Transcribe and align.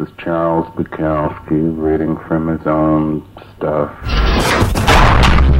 is 0.00 0.08
Charles 0.18 0.66
Bukowski 0.74 1.76
reading 1.76 2.16
from 2.26 2.48
his 2.48 2.66
own 2.66 3.26
stuff. 3.56 3.94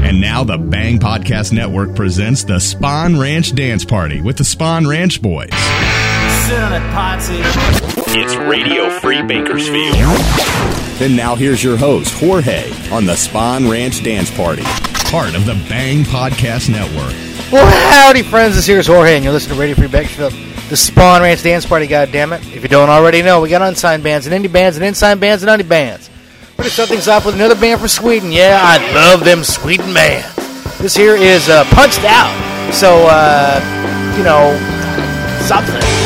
And 0.03 0.21
now 0.21 0.45
the 0.45 0.57
Bang 0.57 0.99
Podcast 0.99 1.53
Network 1.53 1.95
presents 1.95 2.45
the 2.45 2.59
Spawn 2.59 3.19
Ranch 3.19 3.55
Dance 3.55 3.85
Party 3.85 4.23
with 4.23 4.39
the 4.39 4.45
Spawn 4.45 4.87
Ranch 4.87 5.21
Boys. 5.21 5.51
It's 8.13 8.35
Radio 8.37 8.91
Free 9.01 9.23
Bakersfield. 9.23 9.95
And 11.03 11.17
now 11.17 11.35
here's 11.35 11.63
your 11.63 11.77
host, 11.77 12.15
Jorge, 12.15 12.73
on 12.91 13.05
the 13.05 13.17
Spawn 13.17 13.69
Ranch 13.69 14.03
Dance 14.03 14.31
Party, 14.35 14.63
part 15.11 15.35
of 15.35 15.45
the 15.45 15.55
Bang 15.69 16.05
Podcast 16.05 16.71
Network. 16.71 17.15
Well, 17.53 17.67
howdy, 17.93 18.23
friends. 18.23 18.55
This 18.55 18.67
here's 18.67 18.87
Jorge, 18.87 19.17
and 19.17 19.25
you're 19.25 19.33
listening 19.33 19.57
to 19.57 19.61
Radio 19.61 19.77
Free 19.77 19.89
Bakersfield, 19.89 20.33
the 20.71 20.77
Spawn 20.77 21.21
Ranch 21.21 21.43
Dance 21.43 21.67
Party. 21.67 21.87
God 21.87 22.11
damn 22.13 22.33
it! 22.33 22.47
If 22.47 22.63
you 22.63 22.69
don't 22.69 22.89
already 22.89 23.23
know, 23.23 23.41
we 23.41 23.49
got 23.49 23.61
unsigned 23.61 24.03
bands 24.03 24.27
and 24.27 24.45
indie 24.45 24.51
bands 24.51 24.77
and 24.77 24.87
unsigned 24.87 25.21
bands 25.21 25.43
and 25.43 25.51
indie 25.51 25.69
bands. 25.69 26.09
We're 26.53 26.65
gonna 26.65 26.71
start 26.71 26.89
things 26.89 27.09
off 27.09 27.27
with 27.27 27.35
another 27.35 27.57
band 27.57 27.81
from 27.81 27.89
Sweden. 27.89 28.33
Yeah, 28.33 28.61
I 28.63 28.79
love 28.95 29.25
them 29.25 29.43
Sweden 29.45 29.93
bands. 29.93 30.35
This 30.79 30.97
here 30.97 31.17
is 31.17 31.49
uh, 31.49 31.65
Punched 31.75 32.05
Out. 32.05 32.73
So, 32.73 33.07
uh, 33.11 33.61
you 34.17 34.23
know, 34.23 34.57
something. 35.43 36.00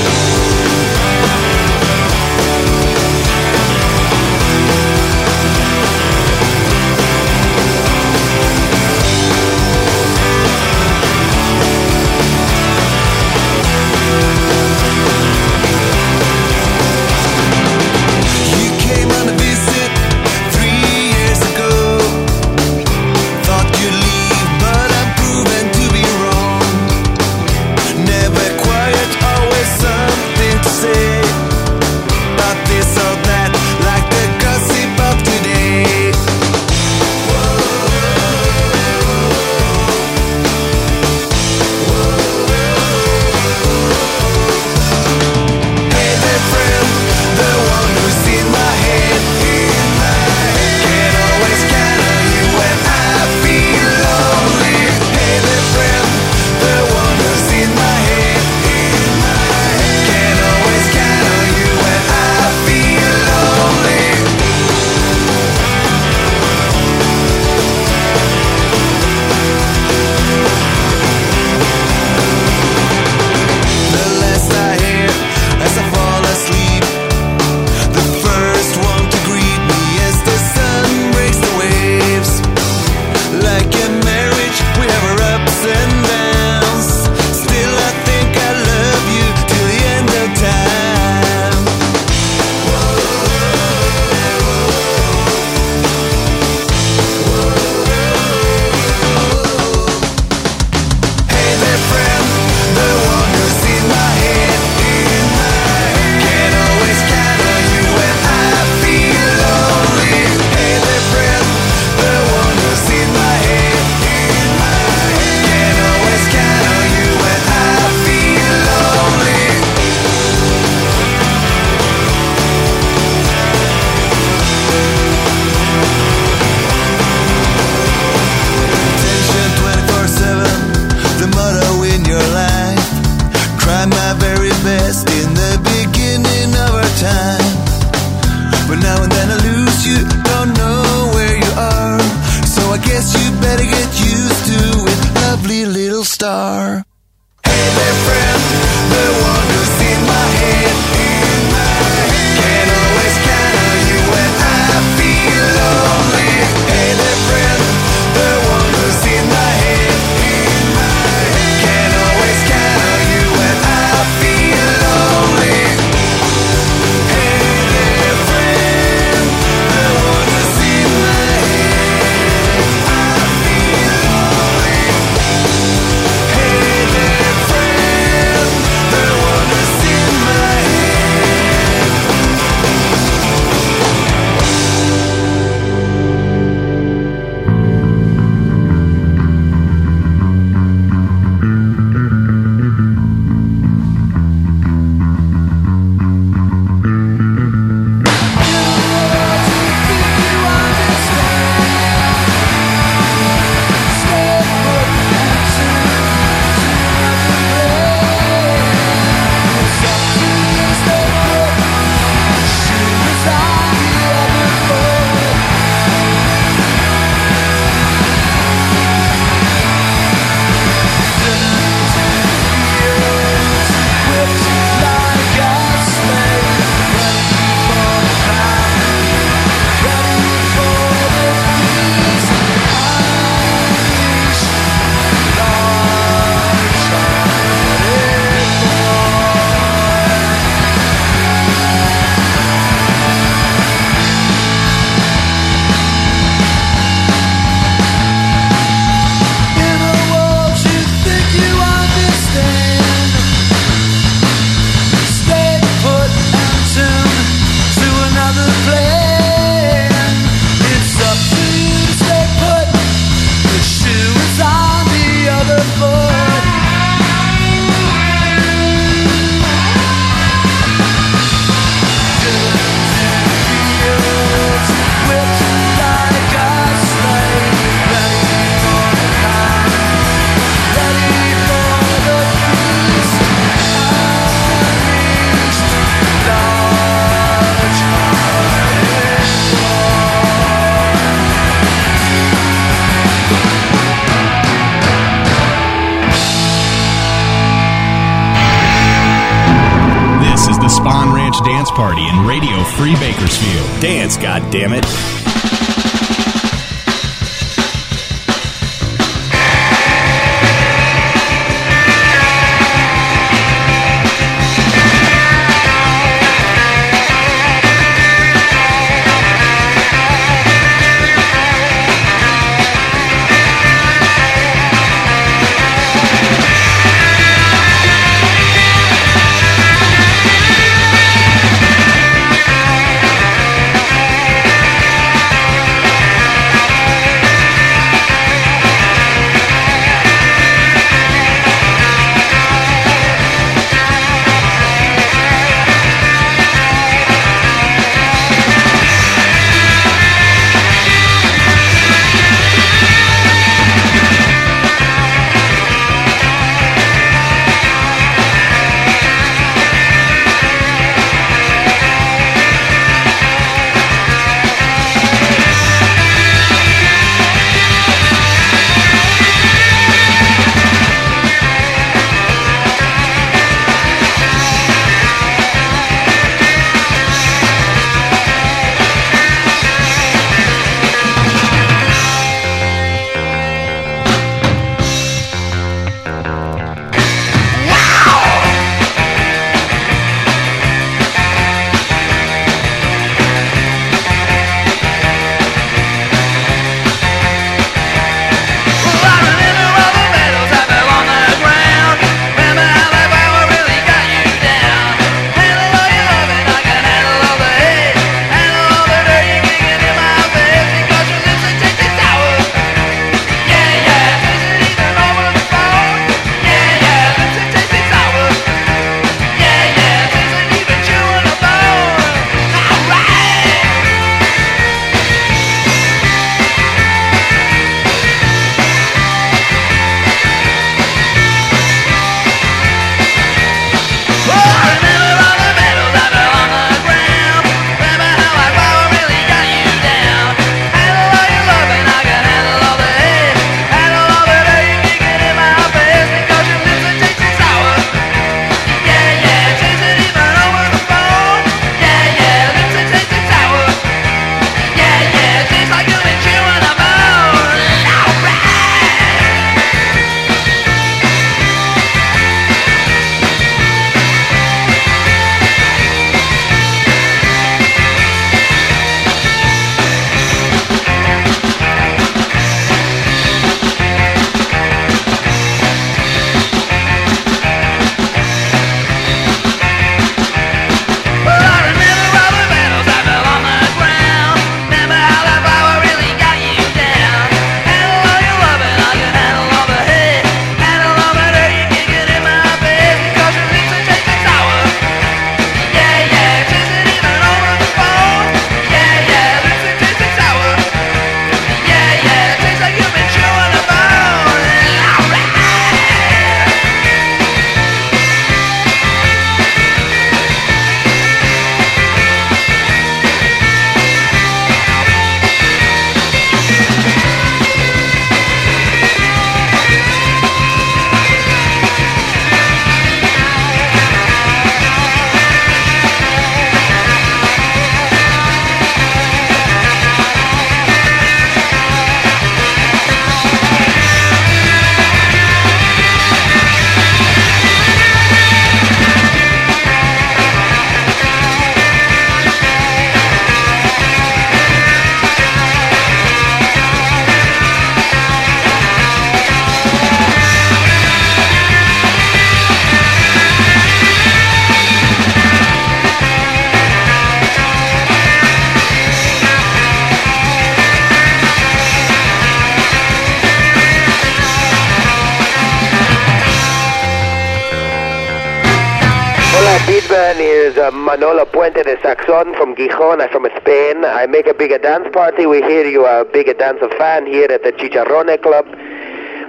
Is 570.17 570.57
uh, 570.57 570.71
Manolo 570.71 571.25
Puente 571.25 571.65
de 571.65 571.77
Saxon 571.83 572.35
from 572.35 572.55
Gijon. 572.55 573.01
I'm 573.01 573.11
from 573.11 573.27
Spain. 573.37 573.85
I 573.85 574.07
make 574.07 574.29
a 574.29 574.35
bigger 574.35 574.59
dance 574.59 574.87
party. 574.93 575.27
We 575.27 575.43
hear 575.43 575.67
you 575.67 575.85
are 575.87 576.03
a 576.03 576.05
bigger 576.05 576.35
dance 576.35 576.61
fan 576.79 577.07
here 577.07 577.27
at 577.31 577.43
the 577.43 577.51
Chicharrone 577.51 578.23
Club. 578.23 578.47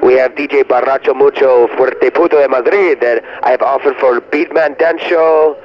We 0.03 0.13
have 0.13 0.35
DJ 0.35 0.63
Barracho 0.63 1.15
Mucho 1.15 1.67
Fuerte 1.75 2.13
Puto 2.13 2.39
de 2.39 2.47
Madrid 2.47 3.01
that 3.01 3.23
I 3.41 3.49
have 3.49 3.63
offered 3.63 3.95
for 3.97 4.21
Beatman 4.21 4.77
dance 4.77 5.01
show. 5.01 5.57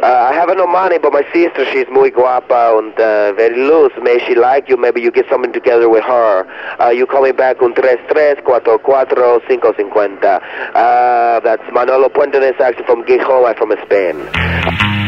Uh, 0.00 0.28
I 0.30 0.32
have 0.32 0.48
no 0.56 0.64
money, 0.66 0.96
but 0.98 1.12
my 1.12 1.24
sister, 1.32 1.64
she's 1.72 1.88
muy 1.90 2.10
guapa 2.12 2.78
and 2.78 2.92
uh, 2.94 3.32
very 3.32 3.56
loose. 3.56 3.92
May 4.00 4.20
she 4.26 4.36
like 4.36 4.68
you, 4.68 4.76
maybe 4.76 5.00
you 5.00 5.10
get 5.10 5.28
something 5.28 5.52
together 5.52 5.88
with 5.88 6.04
her. 6.04 6.46
Uh, 6.80 6.90
you 6.90 7.04
call 7.04 7.24
me 7.24 7.32
back 7.32 7.60
on 7.62 7.74
33-44-550. 7.74 10.40
Uh, 10.74 11.40
that's 11.40 11.64
Manolo 11.72 12.08
Puente 12.08 12.38
de 12.38 12.56
Saxon 12.56 12.84
from 12.84 13.02
Gijón, 13.04 13.44
I'm 13.48 13.56
from 13.56 13.72
Spain. 13.86 15.07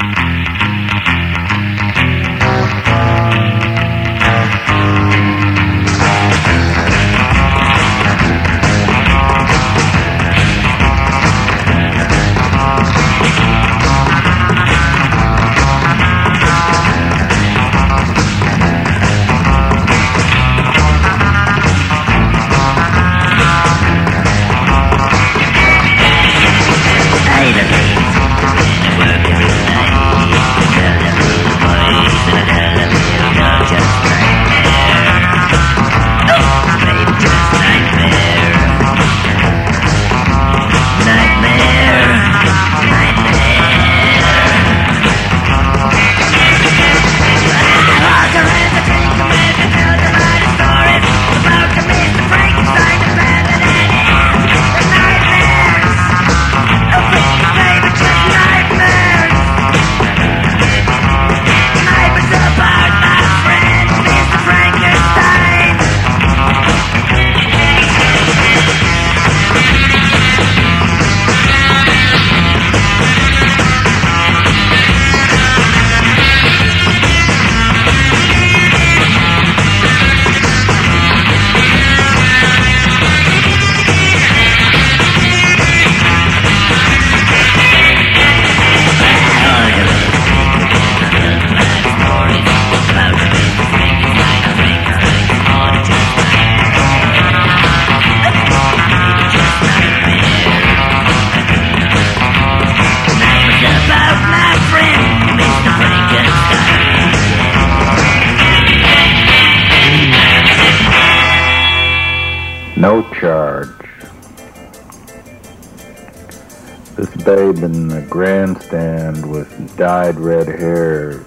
Dyed 119.81 120.21
red 120.21 120.47
hair 120.47 121.25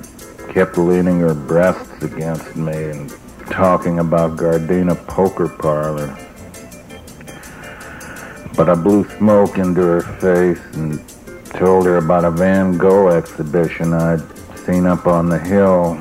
kept 0.54 0.78
leaning 0.78 1.20
her 1.20 1.34
breasts 1.34 2.04
against 2.04 2.56
me 2.56 2.72
and 2.72 3.12
talking 3.50 3.98
about 3.98 4.38
Gardena 4.38 4.96
Poker 5.08 5.50
Parlor. 5.50 6.16
But 8.56 8.70
I 8.70 8.76
blew 8.76 9.10
smoke 9.18 9.58
into 9.58 9.82
her 9.82 10.02
face 10.20 10.64
and 10.76 11.04
told 11.46 11.88
her 11.88 11.98
about 11.98 12.26
a 12.26 12.30
Van 12.30 12.78
Gogh 12.78 13.08
exhibition 13.08 13.92
I'd 13.92 14.22
seen 14.60 14.86
up 14.86 15.08
on 15.08 15.30
the 15.30 15.40
hill. 15.40 16.00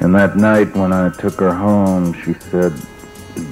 And 0.00 0.14
that 0.14 0.36
night 0.36 0.76
when 0.76 0.92
I 0.92 1.08
took 1.08 1.40
her 1.40 1.54
home, 1.54 2.12
she 2.22 2.34
said 2.50 2.74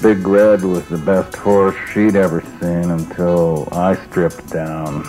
Big 0.02 0.26
Red 0.26 0.62
was 0.62 0.86
the 0.88 0.98
best 0.98 1.34
horse 1.36 1.76
she'd 1.90 2.16
ever 2.16 2.42
seen 2.60 2.90
until 2.90 3.66
I 3.72 3.94
stripped 3.94 4.50
down. 4.50 5.08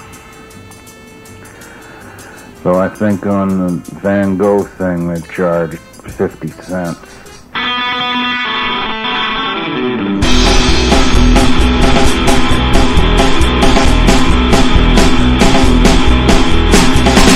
So 2.66 2.74
I 2.82 2.90
think 2.90 3.28
on 3.28 3.62
the 3.62 3.70
Van 4.02 4.38
Gogh 4.38 4.64
thing 4.64 5.08
they 5.08 5.22
charged 5.22 5.78
50 5.78 6.48
cents. 6.66 6.98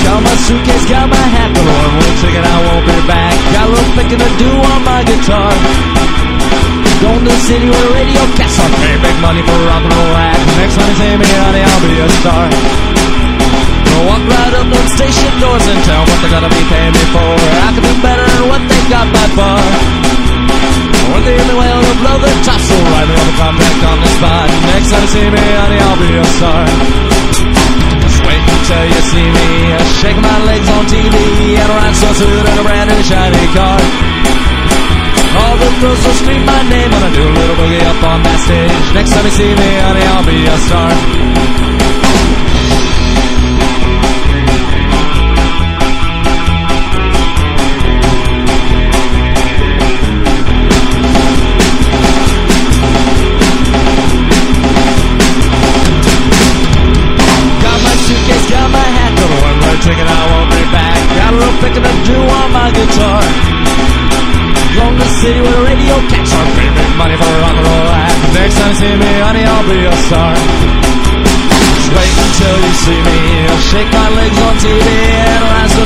Got 0.02 0.18
my 0.26 0.34
suitcase, 0.50 0.90
got 0.90 1.06
my 1.06 1.22
hat, 1.30 1.54
on 1.54 1.94
one 1.94 2.16
ticket 2.26 2.42
I 2.42 2.58
won't 2.66 2.90
be 2.90 2.98
back. 3.06 3.38
Got 3.54 3.70
a 3.70 3.70
little 3.70 3.94
picking 4.02 4.18
to 4.18 4.32
do 4.42 4.50
on 4.50 4.82
my 4.82 5.06
guitar. 5.06 5.54
Going 7.06 7.22
to 7.22 7.30
the 7.30 7.38
city 7.46 7.70
where 7.70 7.86
the 7.86 7.94
radio 7.94 8.26
cats 8.34 8.58
are 8.58 8.74
paying 8.82 9.02
big 9.06 9.18
money 9.22 9.46
for 9.46 9.54
rock 9.70 9.86
and 9.86 9.94
roll 9.94 10.16
act. 10.26 10.42
Next 10.58 10.74
time 10.74 10.90
you 10.90 10.98
see 10.98 11.14
me, 11.22 11.30
honey, 11.38 11.62
I'll 11.62 11.86
be 11.86 12.02
a 12.02 12.10
star. 12.18 13.29
Walk 14.08 14.24
right 14.24 14.54
up 14.56 14.68
those 14.72 14.92
station 14.96 15.34
doors 15.44 15.66
and 15.68 15.80
tell 15.84 16.04
what 16.08 16.18
they're 16.24 16.36
gonna 16.36 16.54
be 16.54 16.64
paying 16.72 16.94
me 16.96 17.06
for. 17.12 17.32
I 17.36 17.70
can 17.76 17.84
do 17.84 17.94
better 18.00 18.24
than 18.24 18.44
what 18.48 18.64
they 18.64 18.82
got 18.88 19.08
by 19.12 19.26
far. 19.36 19.60
When 21.10 21.22
they 21.26 21.36
me 21.36 21.56
well, 21.58 21.80
they'll 21.84 22.00
blow 22.00 22.18
the 22.22 22.32
top 22.46 22.62
so 22.62 22.76
right 22.78 23.08
me 23.10 23.16
on 23.18 23.26
the 23.28 23.36
compact 23.36 23.82
on 23.84 23.98
the 24.00 24.10
spot. 24.16 24.48
Next 24.72 24.88
time 24.94 25.04
you 25.04 25.12
see 25.12 25.28
me, 25.28 25.44
honey, 25.58 25.80
I'll 25.84 26.00
be 26.00 26.12
a 26.16 26.26
star. 26.38 26.64
Just 28.10 28.20
wait 28.26 28.42
until 28.42 28.86
you 28.90 29.02
see 29.12 29.28
me 29.28 29.50
Shake 30.02 30.18
my 30.18 30.38
legs 30.46 30.68
on 30.70 30.84
TV 30.86 31.14
And 31.58 31.70
ride 31.70 31.96
so 31.96 32.10
suit 32.14 32.46
in 32.46 32.58
a 32.58 32.64
brand 32.64 32.90
new 32.90 33.02
shiny 33.04 33.48
car 33.54 33.80
All 35.40 35.56
the 35.58 35.70
girls 35.82 36.02
will 36.06 36.18
scream 36.22 36.44
my 36.46 36.62
name 36.70 36.90
When 36.90 37.04
I 37.04 37.12
do 37.14 37.24
a 37.24 37.34
little 37.34 37.56
boogie 37.56 37.86
up 37.86 38.04
on 38.04 38.24
that 38.24 38.40
stage 38.46 38.94
Next 38.94 39.12
time 39.14 39.26
you 39.26 39.32
see 39.32 39.52
me, 39.54 39.70
honey, 39.86 40.06
I'll 40.10 40.26
be 40.26 40.46
a 40.46 40.58
star 40.68 41.79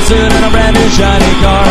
and 0.04 0.12
soon 0.12 0.30
in 0.36 0.44
a 0.44 0.50
brand 0.50 0.76
new 0.76 0.88
shiny 0.90 1.32
car. 1.40 1.64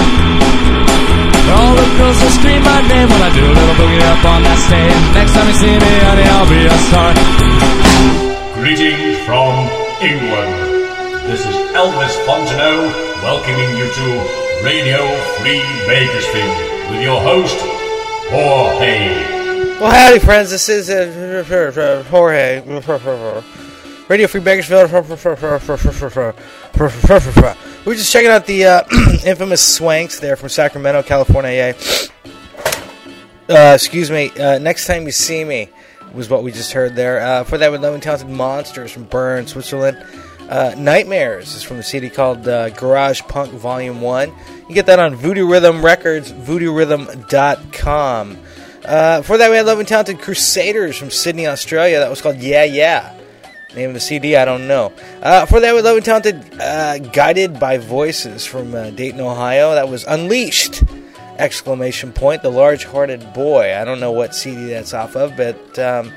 All 1.54 1.76
the 1.76 1.86
girls 1.98 2.18
will 2.22 2.34
scream 2.34 2.64
my 2.64 2.82
name 2.88 3.10
when 3.10 3.22
I 3.22 3.30
do 3.34 3.46
a 3.46 3.54
little 3.54 3.76
boogie 3.78 4.02
up 4.02 4.26
on 4.26 4.42
that 4.44 4.58
stage. 4.58 4.98
Next 5.14 5.34
time 5.34 5.48
you 5.48 5.54
see 5.54 5.76
me, 5.78 5.94
honey, 6.02 6.26
I'll 6.34 6.50
be 6.50 6.66
a 6.66 6.78
star. 6.90 7.14
Greetings 8.58 9.18
from 9.26 9.70
England. 10.02 10.54
This 11.30 11.46
is 11.46 11.56
Elvis 11.78 12.16
Fontenot 12.26 12.90
welcoming 13.22 13.70
you 13.78 13.88
to 13.92 14.08
Radio 14.66 15.06
Free 15.38 15.64
Bakersfield 15.86 16.58
with 16.90 17.02
your 17.02 17.22
host, 17.22 17.58
Jorge. 18.32 19.80
Well, 19.80 19.92
howdy, 19.92 20.20
friends. 20.20 20.50
This 20.50 20.70
is 20.70 20.90
uh, 20.90 22.04
Jorge. 22.10 22.62
Radio 24.10 24.28
Free 24.28 24.42
Bakersfield. 24.42 24.92
We're 27.86 27.96
just 27.96 28.12
checking 28.12 28.30
out 28.30 28.46
the 28.46 28.66
uh, 28.66 28.84
infamous 29.26 29.80
Swanks 29.80 30.20
there 30.20 30.36
from 30.36 30.50
Sacramento, 30.50 31.04
California. 31.04 31.74
Uh, 33.50 33.72
excuse 33.74 34.12
me. 34.12 34.30
Uh, 34.32 34.60
next 34.60 34.88
time 34.88 35.06
you 35.06 35.12
see 35.12 35.44
me 35.46 35.70
was 36.14 36.30
what 36.30 36.44
we 36.44 36.52
just 36.52 36.74
heard 36.74 36.96
there. 36.96 37.22
Uh, 37.22 37.44
for 37.46 37.58
that, 37.58 37.72
with 37.72 37.82
Love 37.82 37.94
and 37.94 38.04
Talented 38.04 38.30
Monsters 38.30 38.92
from 38.92 39.06
Bern, 39.06 39.48
Switzerland. 39.48 40.06
Uh, 40.50 40.76
Nightmares 40.78 41.56
is 41.56 41.64
from 41.64 41.78
a 41.78 41.84
CD 41.84 42.10
called 42.10 42.46
uh, 42.48 42.70
Garage 42.72 43.22
Punk 43.22 43.52
Volume 43.52 44.02
1. 44.02 44.34
You 44.68 44.76
get 44.76 44.86
that 44.88 45.00
on 45.00 45.16
Voodoo 45.16 45.50
Rhythm 45.50 45.84
Records, 45.84 46.34
voodooRhythm.com. 46.34 48.38
Uh, 48.84 49.22
for 49.22 49.38
that, 49.38 49.50
we 49.50 49.56
had 49.56 49.66
Love 49.66 49.80
and 49.80 49.88
Talented 49.88 50.20
Crusaders 50.20 50.98
from 50.98 51.10
Sydney, 51.10 51.48
Australia. 51.48 52.00
That 52.00 52.10
was 52.10 52.22
called 52.22 52.36
Yeah 52.38 52.66
Yeah. 52.66 53.18
Name 53.76 53.90
of 53.90 53.94
the 53.96 54.00
CD, 54.00 54.36
I 54.36 54.46
don't 54.46 54.68
know. 54.68 54.94
Uh, 55.22 55.46
for 55.46 55.60
that, 55.60 55.74
we 55.74 55.82
Love 55.82 55.98
and 55.98 56.06
Talented 56.06 56.60
uh, 56.60 57.00
Guided 57.00 57.60
by 57.60 57.80
Voices 57.80 58.46
from 58.46 58.76
uh, 58.76 58.92
Dayton, 58.92 59.20
Ohio. 59.20 59.74
That 59.74 59.90
was 59.90 60.04
Unleashed! 60.04 60.84
Exclamation 61.40 62.14
point. 62.14 62.44
The 62.44 62.52
Large 62.52 62.86
Hearted 62.86 63.34
Boy. 63.34 63.76
I 63.76 63.84
don't 63.84 64.00
know 64.00 64.12
what 64.12 64.36
CD 64.36 64.68
that's 64.68 64.94
off 64.94 65.16
of, 65.16 65.36
but 65.36 65.80
um, 65.80 66.12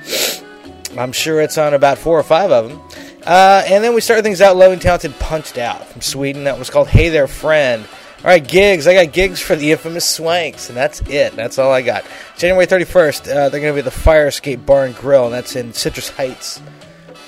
I'm 0.99 1.13
sure 1.13 1.41
it's 1.41 1.57
on 1.57 1.73
about 1.73 1.97
four 1.97 2.19
or 2.19 2.23
five 2.23 2.51
of 2.51 2.69
them. 2.69 2.81
Uh, 3.25 3.65
and 3.67 3.83
then 3.83 3.95
we 3.95 4.01
started 4.01 4.23
things 4.23 4.41
out 4.41 4.57
Love 4.57 4.73
and 4.73 4.81
Talented 4.81 5.19
Punched 5.19 5.57
Out 5.59 5.87
from 5.87 6.03
Sweden. 6.03 6.45
That 6.45 6.59
was 6.59 6.69
called 6.69 6.89
Hey 6.89 7.09
There 7.09 7.27
Friend. 7.27 7.87
All 8.19 8.25
right, 8.25 8.47
gigs. 8.47 8.87
I 8.87 9.05
got 9.05 9.13
gigs 9.13 9.41
for 9.41 9.57
the 9.57 9.73
infamous 9.73 10.05
Swanks, 10.05 10.69
and 10.69 10.77
that's 10.77 11.01
it. 11.03 11.35
That's 11.35 11.59
all 11.59 11.73
I 11.73 11.83
got. 11.83 12.05
January 12.37 12.67
31st, 12.67 13.23
uh, 13.23 13.49
they're 13.49 13.61
going 13.61 13.73
to 13.73 13.73
be 13.73 13.79
at 13.81 13.85
the 13.85 13.91
Fire 13.91 14.27
Escape 14.27 14.65
Bar 14.67 14.87
and 14.87 14.95
Grill, 14.95 15.27
and 15.27 15.35
that's 15.35 15.55
in 15.55 15.73
Citrus 15.73 16.11
Heights. 16.11 16.61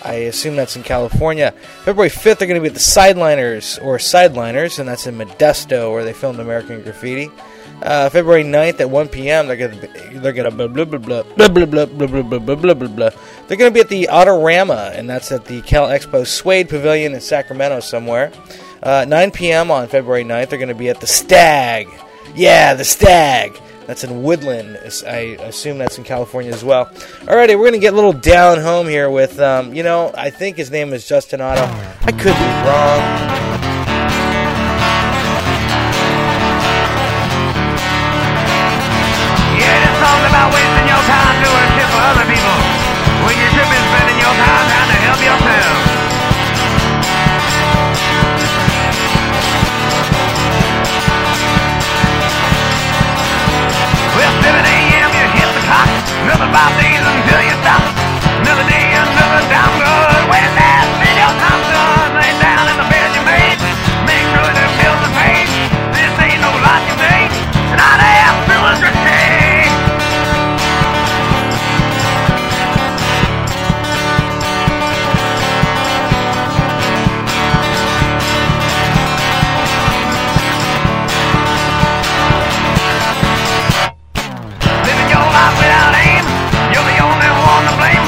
I 0.04 0.14
assume 0.14 0.56
that's 0.56 0.76
in 0.76 0.82
California. 0.82 1.52
February 1.84 2.10
5th, 2.10 2.38
they're 2.38 2.48
going 2.48 2.54
to 2.54 2.60
be 2.60 2.68
at 2.68 2.74
the 2.74 2.80
Sideliners, 2.80 3.82
or 3.82 3.98
Sideliners, 3.98 4.78
and 4.78 4.88
that's 4.88 5.06
in 5.06 5.16
Modesto, 5.16 5.92
where 5.92 6.04
they 6.04 6.12
filmed 6.12 6.40
American 6.40 6.82
Graffiti. 6.82 7.30
Uh, 7.82 8.08
February 8.08 8.42
9th 8.42 8.80
at 8.80 8.90
1 8.90 9.08
p.m. 9.08 9.46
They're 9.46 9.56
gonna 9.56 9.80
be, 9.80 10.18
they're 10.18 10.32
gonna 10.32 10.50
blah 10.50 10.66
blah 10.66 10.84
blah 10.84 10.98
blah 10.98 11.22
blah 11.22 11.46
blah 11.46 11.86
blah 11.86 11.86
blah 11.86 12.38
blah 12.38 12.74
blah 12.74 12.88
blah. 12.88 13.10
They're 13.46 13.56
gonna 13.56 13.70
be 13.70 13.80
at 13.80 13.88
the 13.88 14.08
Autorama, 14.10 14.98
and 14.98 15.08
that's 15.08 15.30
at 15.30 15.44
the 15.44 15.62
Cal 15.62 15.86
Expo 15.86 16.26
Suede 16.26 16.68
Pavilion 16.68 17.14
in 17.14 17.20
Sacramento 17.20 17.78
somewhere. 17.78 18.32
Uh, 18.82 19.04
9 19.08 19.30
p.m. 19.30 19.70
on 19.70 19.86
February 19.86 20.24
9th, 20.24 20.48
they're 20.48 20.58
gonna 20.58 20.74
be 20.74 20.88
at 20.88 21.00
the 21.00 21.06
Stag. 21.06 21.86
Yeah, 22.34 22.74
the 22.74 22.84
Stag. 22.84 23.56
That's 23.88 24.04
in 24.04 24.22
Woodland. 24.22 24.78
I 25.06 25.38
assume 25.40 25.78
that's 25.78 25.96
in 25.96 26.04
California 26.04 26.52
as 26.52 26.62
well. 26.62 26.90
Alrighty, 27.24 27.58
we're 27.58 27.64
gonna 27.64 27.78
get 27.78 27.94
a 27.94 27.96
little 27.96 28.12
down 28.12 28.60
home 28.60 28.86
here 28.86 29.08
with, 29.08 29.40
um, 29.40 29.72
you 29.72 29.82
know, 29.82 30.12
I 30.14 30.28
think 30.28 30.58
his 30.58 30.70
name 30.70 30.92
is 30.92 31.08
Justin 31.08 31.40
Otto. 31.40 31.62
I 32.02 32.12
could 32.12 32.36
be 32.36 32.50
wrong. 32.68 33.00
Yeah, 39.56 39.72
this 42.28 42.37
five 56.58 56.74
days 56.82 56.98
until 56.98 57.42
you 57.46 57.54
stop. 57.62 57.82
Another 58.42 58.66
day, 58.66 58.86
another 58.90 59.42
your 61.22 61.34
time's 61.38 61.68
done, 61.70 62.10
lay 62.18 62.34
down 62.42 62.64
in 62.66 62.76
the 62.82 62.88
bed 62.90 63.08
you 63.14 63.22
made. 63.22 63.58
The 64.10 64.18
paid. 65.14 65.46
This 65.94 66.12
ain't 66.18 66.42
no 66.42 66.50
lot 66.66 66.82
you 66.90 66.96
made. 66.98 67.30
And 67.70 67.78
have 67.78 68.17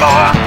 Oh. 0.03 0.40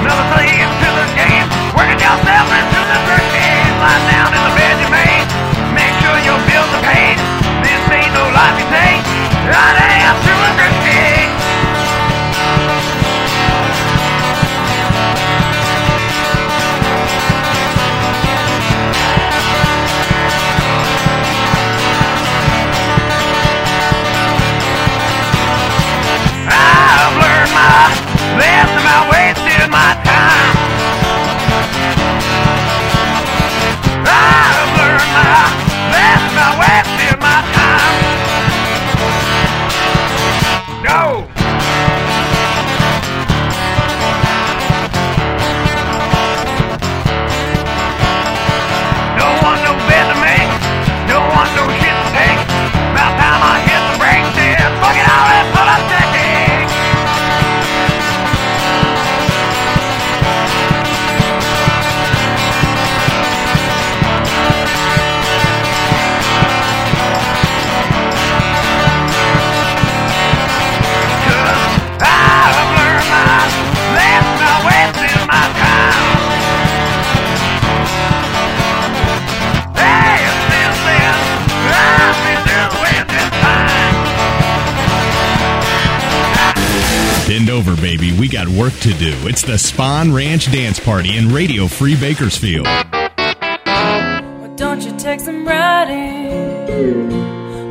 To 88.85 88.93
do. 88.99 89.15
It's 89.27 89.41
the 89.41 89.57
Spawn 89.57 90.13
Ranch 90.13 90.51
Dance 90.51 90.79
Party 90.79 91.17
in 91.17 91.33
Radio 91.33 91.67
Free 91.67 91.95
Bakersfield. 91.95 92.67
Why 92.67 94.51
don't 94.55 94.79
you 94.85 94.95
take 94.99 95.19
some 95.21 95.43
writing? 95.43 97.09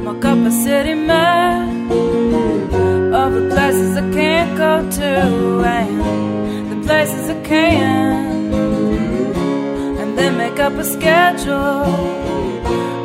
Mock 0.03 0.25
up 0.25 0.39
a 0.39 0.51
city 0.51 0.95
map 0.95 1.69
of 1.93 3.33
the 3.33 3.49
places 3.49 3.97
I 3.97 4.11
can't 4.13 4.59
go 4.59 4.91
to 4.91 5.63
and 5.65 6.73
the 6.73 6.85
places 6.85 7.31
I 7.31 7.41
can. 7.43 8.53
And 10.01 10.19
then 10.19 10.37
make 10.37 10.59
up 10.59 10.73
a 10.73 10.85
schedule 10.85 11.85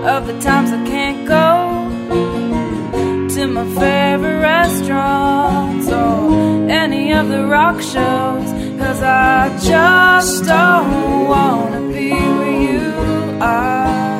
of 0.08 0.26
the 0.26 0.39
times 0.39 0.72
I 0.72 0.84
can't 0.88 1.28
go 1.28 1.86
to 3.36 3.48
my 3.48 3.65
favorite 3.65 4.39
restaurants 4.41 5.88
or 5.89 6.69
any 6.69 7.13
of 7.13 7.30
the 7.30 7.45
rock. 7.45 7.78
Cause 8.99 9.07
I 9.07 9.57
just 9.59 10.43
don't 10.43 11.29
wanna 11.29 11.79
be 11.88 12.12
where 12.12 12.62
you 12.67 12.81
are. 13.39 14.19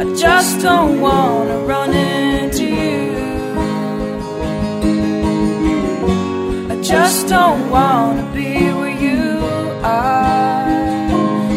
I 0.00 0.14
just 0.16 0.60
don't 0.62 1.00
wanna 1.00 1.58
run 1.66 1.92
into 1.92 2.64
you. 2.64 3.10
I 6.70 6.80
just 6.80 7.26
don't 7.26 7.70
wanna 7.70 8.22
be 8.32 8.70
where 8.78 8.96
you 9.06 9.40
are. 9.82 10.68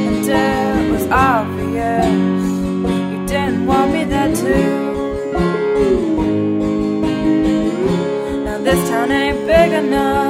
And 0.03 0.27
it 0.27 0.91
was 0.91 1.05
obvious 1.11 2.07
you 3.11 3.19
didn't 3.27 3.67
want 3.67 3.93
me 3.93 4.03
there 4.03 4.35
too. 4.35 4.79
Now 8.45 8.57
this 8.57 8.89
town 8.89 9.11
ain't 9.11 9.45
big 9.45 9.73
enough 9.73 10.28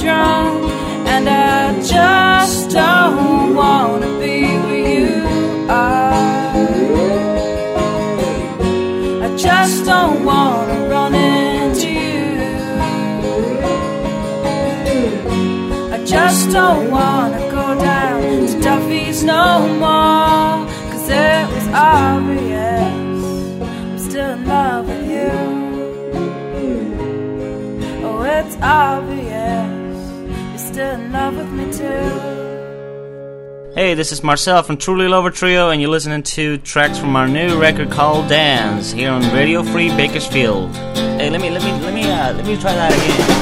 drunk. 0.00 0.70
And 1.12 1.28
I 1.28 1.78
just 1.82 2.70
don't 2.70 3.54
wanna 3.54 4.06
be 4.18 4.42
where 4.64 4.84
you 4.96 5.08
are. 5.68 6.12
I 9.24 9.28
just 9.36 9.84
don't 9.84 10.24
wanna 10.24 10.88
run 10.88 11.14
into 11.14 11.88
you. 11.88 12.22
I 15.94 15.98
just 16.04 16.50
don't 16.50 16.90
wanna 16.90 17.40
go 17.50 17.66
down 17.78 18.46
to 18.46 18.60
Duffy's 18.60 19.22
no 19.22 19.68
more. 19.84 20.66
Cause 20.90 21.08
it 21.10 21.44
was 21.52 21.66
obvious 21.74 22.94
I'm 23.62 23.98
still 23.98 24.30
in 24.30 24.46
love 24.46 24.88
with 24.88 25.06
you. 25.14 25.30
Oh, 28.06 28.22
it's 28.22 28.56
obvious 28.62 29.09
Hey, 33.80 33.94
this 33.94 34.12
is 34.12 34.22
Marcel 34.22 34.62
from 34.62 34.76
Truly 34.76 35.08
Lover 35.08 35.30
Trio, 35.30 35.70
and 35.70 35.80
you're 35.80 35.90
listening 35.90 36.22
to 36.22 36.58
tracks 36.58 36.98
from 36.98 37.16
our 37.16 37.26
new 37.26 37.58
record 37.58 37.90
called 37.90 38.28
Dance 38.28 38.92
here 38.92 39.10
on 39.10 39.22
Radio 39.32 39.62
Free 39.62 39.88
Bakersfield. 39.88 40.76
Hey, 40.76 41.30
let 41.30 41.40
me 41.40 41.48
let 41.48 41.64
me 41.64 41.72
let 41.80 41.94
me 41.94 42.02
uh, 42.02 42.34
let 42.34 42.44
me 42.44 42.58
try 42.58 42.74
that 42.74 42.92
again. 42.92 43.39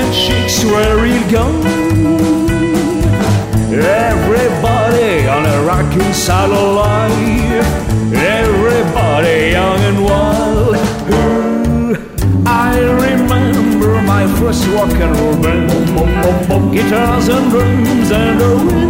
And 0.00 0.14
chicks 0.14 0.64
were 0.64 1.02
real 1.02 1.24
gone. 1.30 1.64
Everybody 3.72 5.28
on 5.28 5.44
a 5.46 5.56
rocking 5.70 6.12
life. 6.80 7.68
Everybody 8.14 9.36
young 9.56 9.80
and 9.90 9.98
wild. 10.08 10.76
I 12.46 12.78
remember 13.04 14.02
my 14.02 14.24
first 14.38 14.66
rock 14.68 14.96
and 15.04 15.12
roll 15.18 15.36
band. 15.42 15.70
Guitars 16.72 17.28
and 17.28 17.50
drums 17.50 18.10
and 18.10 18.40
a 18.40 18.89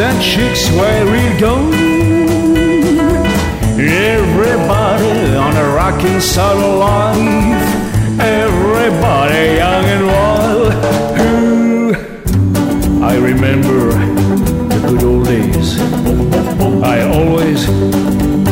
and 0.00 0.22
chicks 0.22 0.70
where 0.70 1.04
we 1.06 1.40
go. 1.40 1.54
Everybody 3.80 5.34
on 5.34 5.56
a 5.56 5.74
rocking 5.74 6.20
side 6.20 6.56
of 6.56 6.78
life. 6.78 8.20
Everybody 8.20 9.56
young 9.56 9.84
and 9.94 10.06
wild. 10.06 10.72
Ooh, 11.20 11.94
I 13.02 13.16
remember 13.16 13.90
the 14.68 14.78
good 14.88 15.02
old 15.02 15.26
days. 15.26 15.80
I 16.82 17.02
always, 17.02 17.68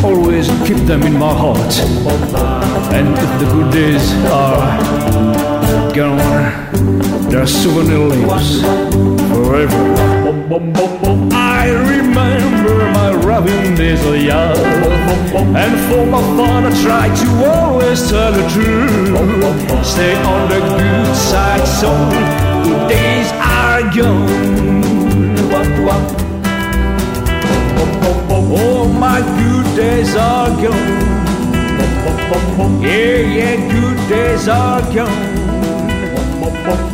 always 0.05 0.49
keep 0.67 0.79
them 0.87 1.03
in 1.05 1.13
my 1.13 1.33
heart. 1.33 1.75
And 2.93 3.17
the 3.41 3.49
good 3.53 3.73
days 3.73 4.13
are 4.33 5.93
gone. 5.95 7.31
Their 7.31 7.47
souvenir 7.47 7.99
lives 7.99 8.63
forever. 9.31 9.87
I 11.67 11.71
remember 11.71 12.77
my 12.93 13.11
raving 13.27 13.75
days 13.75 14.05
of 14.07 14.17
young. 14.23 14.57
And 15.57 15.75
for 15.89 16.07
my 16.07 16.23
fun, 16.37 16.65
I 16.65 16.71
try 16.81 17.07
to 17.23 17.29
always 17.51 18.09
tell 18.09 18.31
the 18.33 18.47
truth. 18.55 19.85
Stay 19.85 20.15
on 20.15 20.49
the 20.49 20.61
good 20.61 21.17
side, 21.17 21.67
so 21.67 21.91
good 22.63 22.89
days 22.89 23.33
are 23.43 23.83
gone. 23.97 24.47
Oh, 28.59 28.87
my 28.89 29.21
good 29.39 29.67
days 29.75 30.15
are 30.15 30.51
gone. 30.63 30.95
Yeah, 32.81 33.19
yeah, 33.39 33.57
good 33.73 34.09
days 34.09 34.47
are 34.47 34.83
gone. 34.95 35.35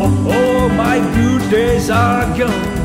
Oh, 0.00 0.68
my 0.74 0.98
good 1.14 1.50
days 1.50 1.90
are 1.90 2.24
gone. 2.38 2.81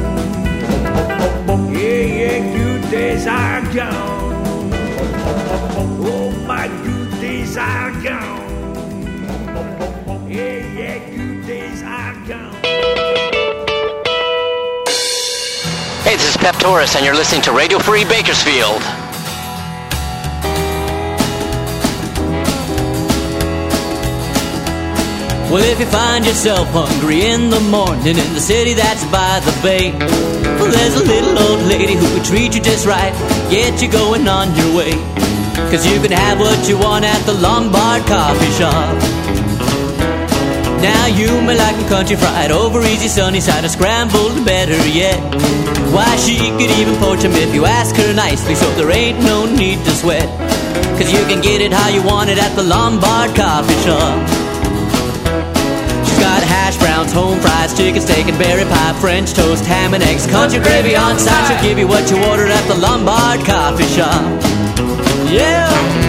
Yeah, 1.58 2.04
yeah, 2.20 2.40
good 2.56 2.92
days 2.92 3.26
are 3.28 3.62
gone. 3.74 4.72
Oh, 6.00 6.32
my 6.46 6.68
good 6.84 7.12
days 7.20 7.58
are 7.58 7.92
gone. 8.04 8.48
Yeah, 10.30 10.66
yeah, 10.78 11.00
good 11.16 11.46
days 11.48 11.82
are 11.84 12.14
gone. 12.28 12.54
Hey, 16.04 16.16
this 16.16 16.30
is 16.30 16.38
Pep 16.38 16.56
Torres, 16.56 16.96
and 16.96 17.04
you're 17.04 17.16
listening 17.16 17.42
to 17.44 17.52
Radio 17.52 17.80
Free 17.80 18.06
Bakersfield. 18.06 18.82
Well, 25.50 25.64
if 25.64 25.80
you 25.80 25.86
find 25.86 26.26
yourself 26.26 26.68
hungry 26.72 27.26
in 27.26 27.50
the 27.50 27.62
morning 27.62 28.18
in 28.18 28.34
the 28.34 28.40
city 28.42 28.74
that's 28.74 29.06
by 29.06 29.40
the 29.40 29.58
bay, 29.64 29.94
well, 29.94 30.47
there's 30.72 30.96
a 30.96 31.04
little 31.04 31.38
old 31.40 31.62
lady 31.68 31.96
who 31.96 32.08
could 32.14 32.26
treat 32.26 32.56
you 32.56 32.62
just 32.62 32.86
right, 32.86 33.14
get 33.50 33.82
you 33.82 33.90
going 33.90 34.28
on 34.28 34.56
your 34.56 34.76
way. 34.76 34.92
Cause 35.72 35.86
you 35.86 36.00
can 36.00 36.12
have 36.12 36.40
what 36.40 36.68
you 36.70 36.78
want 36.78 37.04
at 37.04 37.20
the 37.26 37.34
Lombard 37.34 38.06
Coffee 38.06 38.52
Shop. 38.52 38.96
Now 40.82 41.08
you 41.08 41.42
may 41.42 41.58
like 41.58 41.76
a 41.84 41.90
country 41.90 42.16
fried 42.16 42.52
over 42.52 42.82
easy 42.84 43.08
sunny 43.08 43.40
side 43.40 43.66
or 43.66 43.70
scrambled, 43.70 44.46
better 44.46 44.78
yet. 44.88 45.20
Why, 45.92 46.16
she 46.18 46.38
could 46.38 46.72
even 46.80 46.96
poach 46.98 47.24
'em 47.24 47.34
if 47.34 47.54
you 47.56 47.66
ask 47.66 47.96
her 47.96 48.14
nicely, 48.14 48.56
so 48.56 48.70
there 48.76 48.92
ain't 48.92 49.20
no 49.24 49.46
need 49.46 49.84
to 49.86 49.92
sweat. 49.92 50.30
Cause 50.98 51.12
you 51.12 51.24
can 51.26 51.42
get 51.42 51.62
it 51.62 51.74
how 51.74 51.90
you 51.90 52.04
want 52.04 52.30
it 52.30 52.38
at 52.38 52.56
the 52.56 52.64
Lombard 52.64 53.36
Coffee 53.36 53.82
Shop. 53.84 54.47
Hash 56.68 56.78
browns, 56.80 57.14
home 57.14 57.40
fries, 57.40 57.74
chicken 57.74 58.02
steak 58.02 58.28
and 58.28 58.38
berry 58.38 58.66
pie, 58.66 58.92
French 59.00 59.32
toast, 59.34 59.64
ham 59.64 59.94
and 59.94 60.04
eggs, 60.04 60.28
country 60.28 60.60
gravy 60.60 60.98
on 60.98 61.18
side. 61.18 61.48
She'll 61.48 61.70
give 61.70 61.80
you 61.80 61.88
what 61.88 62.12
you 62.12 62.18
ordered 62.26 62.50
at 62.50 62.68
the 62.68 62.76
Lombard 62.76 63.46
Coffee 63.46 63.86
Shop. 63.86 64.22
Yeah. 65.32 66.07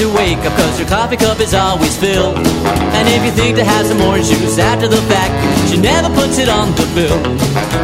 To 0.00 0.08
wake 0.16 0.38
up 0.38 0.56
Cause 0.56 0.78
your 0.80 0.88
coffee 0.88 1.16
cup 1.16 1.40
is 1.40 1.52
always 1.52 1.96
filled. 1.96 2.36
And 2.96 3.08
if 3.08 3.24
you 3.24 3.30
think 3.30 3.56
to 3.56 3.64
have 3.64 3.86
some 3.86 4.00
orange 4.00 4.28
juice 4.28 4.58
after 4.58 4.88
the 4.88 5.02
fact 5.12 5.32
She 5.68 5.76
never 5.76 6.08
puts 6.14 6.38
it 6.38 6.48
on 6.48 6.72
the 6.72 6.88
bill. 6.94 7.20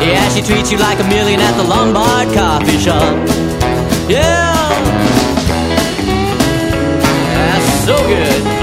Yeah, 0.00 0.26
she 0.30 0.40
treats 0.40 0.72
you 0.72 0.78
like 0.78 0.98
a 0.98 1.08
million 1.08 1.40
at 1.40 1.54
the 1.56 1.64
Lombard 1.64 2.32
coffee 2.34 2.78
shop. 2.78 3.14
Yeah. 4.08 4.54
That's 7.36 7.84
so 7.84 7.96
good 8.08 8.55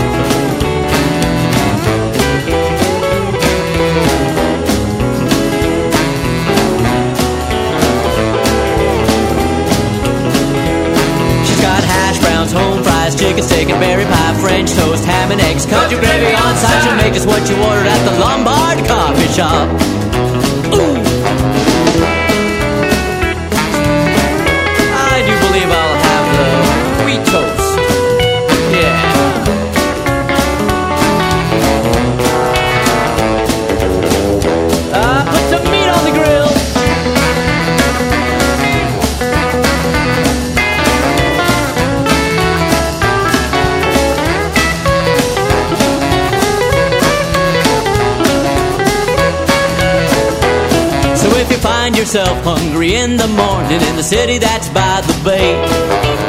French 14.54 14.72
toast, 14.74 15.04
ham 15.04 15.32
and 15.32 15.42
eggs, 15.42 15.66
country 15.66 15.98
gravy 15.98 16.28
on 16.36 16.56
side. 16.58 16.84
She'll 16.84 16.96
make 16.96 17.16
just 17.16 17.26
what 17.26 17.42
you 17.50 17.56
ordered 17.56 17.88
at 17.88 18.06
the 18.06 18.20
Lombard 18.20 18.86
Coffee 18.88 19.34
Shop. 19.34 19.93
You 52.14 52.20
yourself 52.20 52.44
hungry 52.44 52.96
in 52.96 53.18
the 53.18 53.28
morning 53.28 53.82
in 53.90 53.96
the 53.96 54.04
city 54.04 54.38
that's 54.38 54.70
by 54.70 55.02
the 55.02 55.14
bay, 55.24 55.54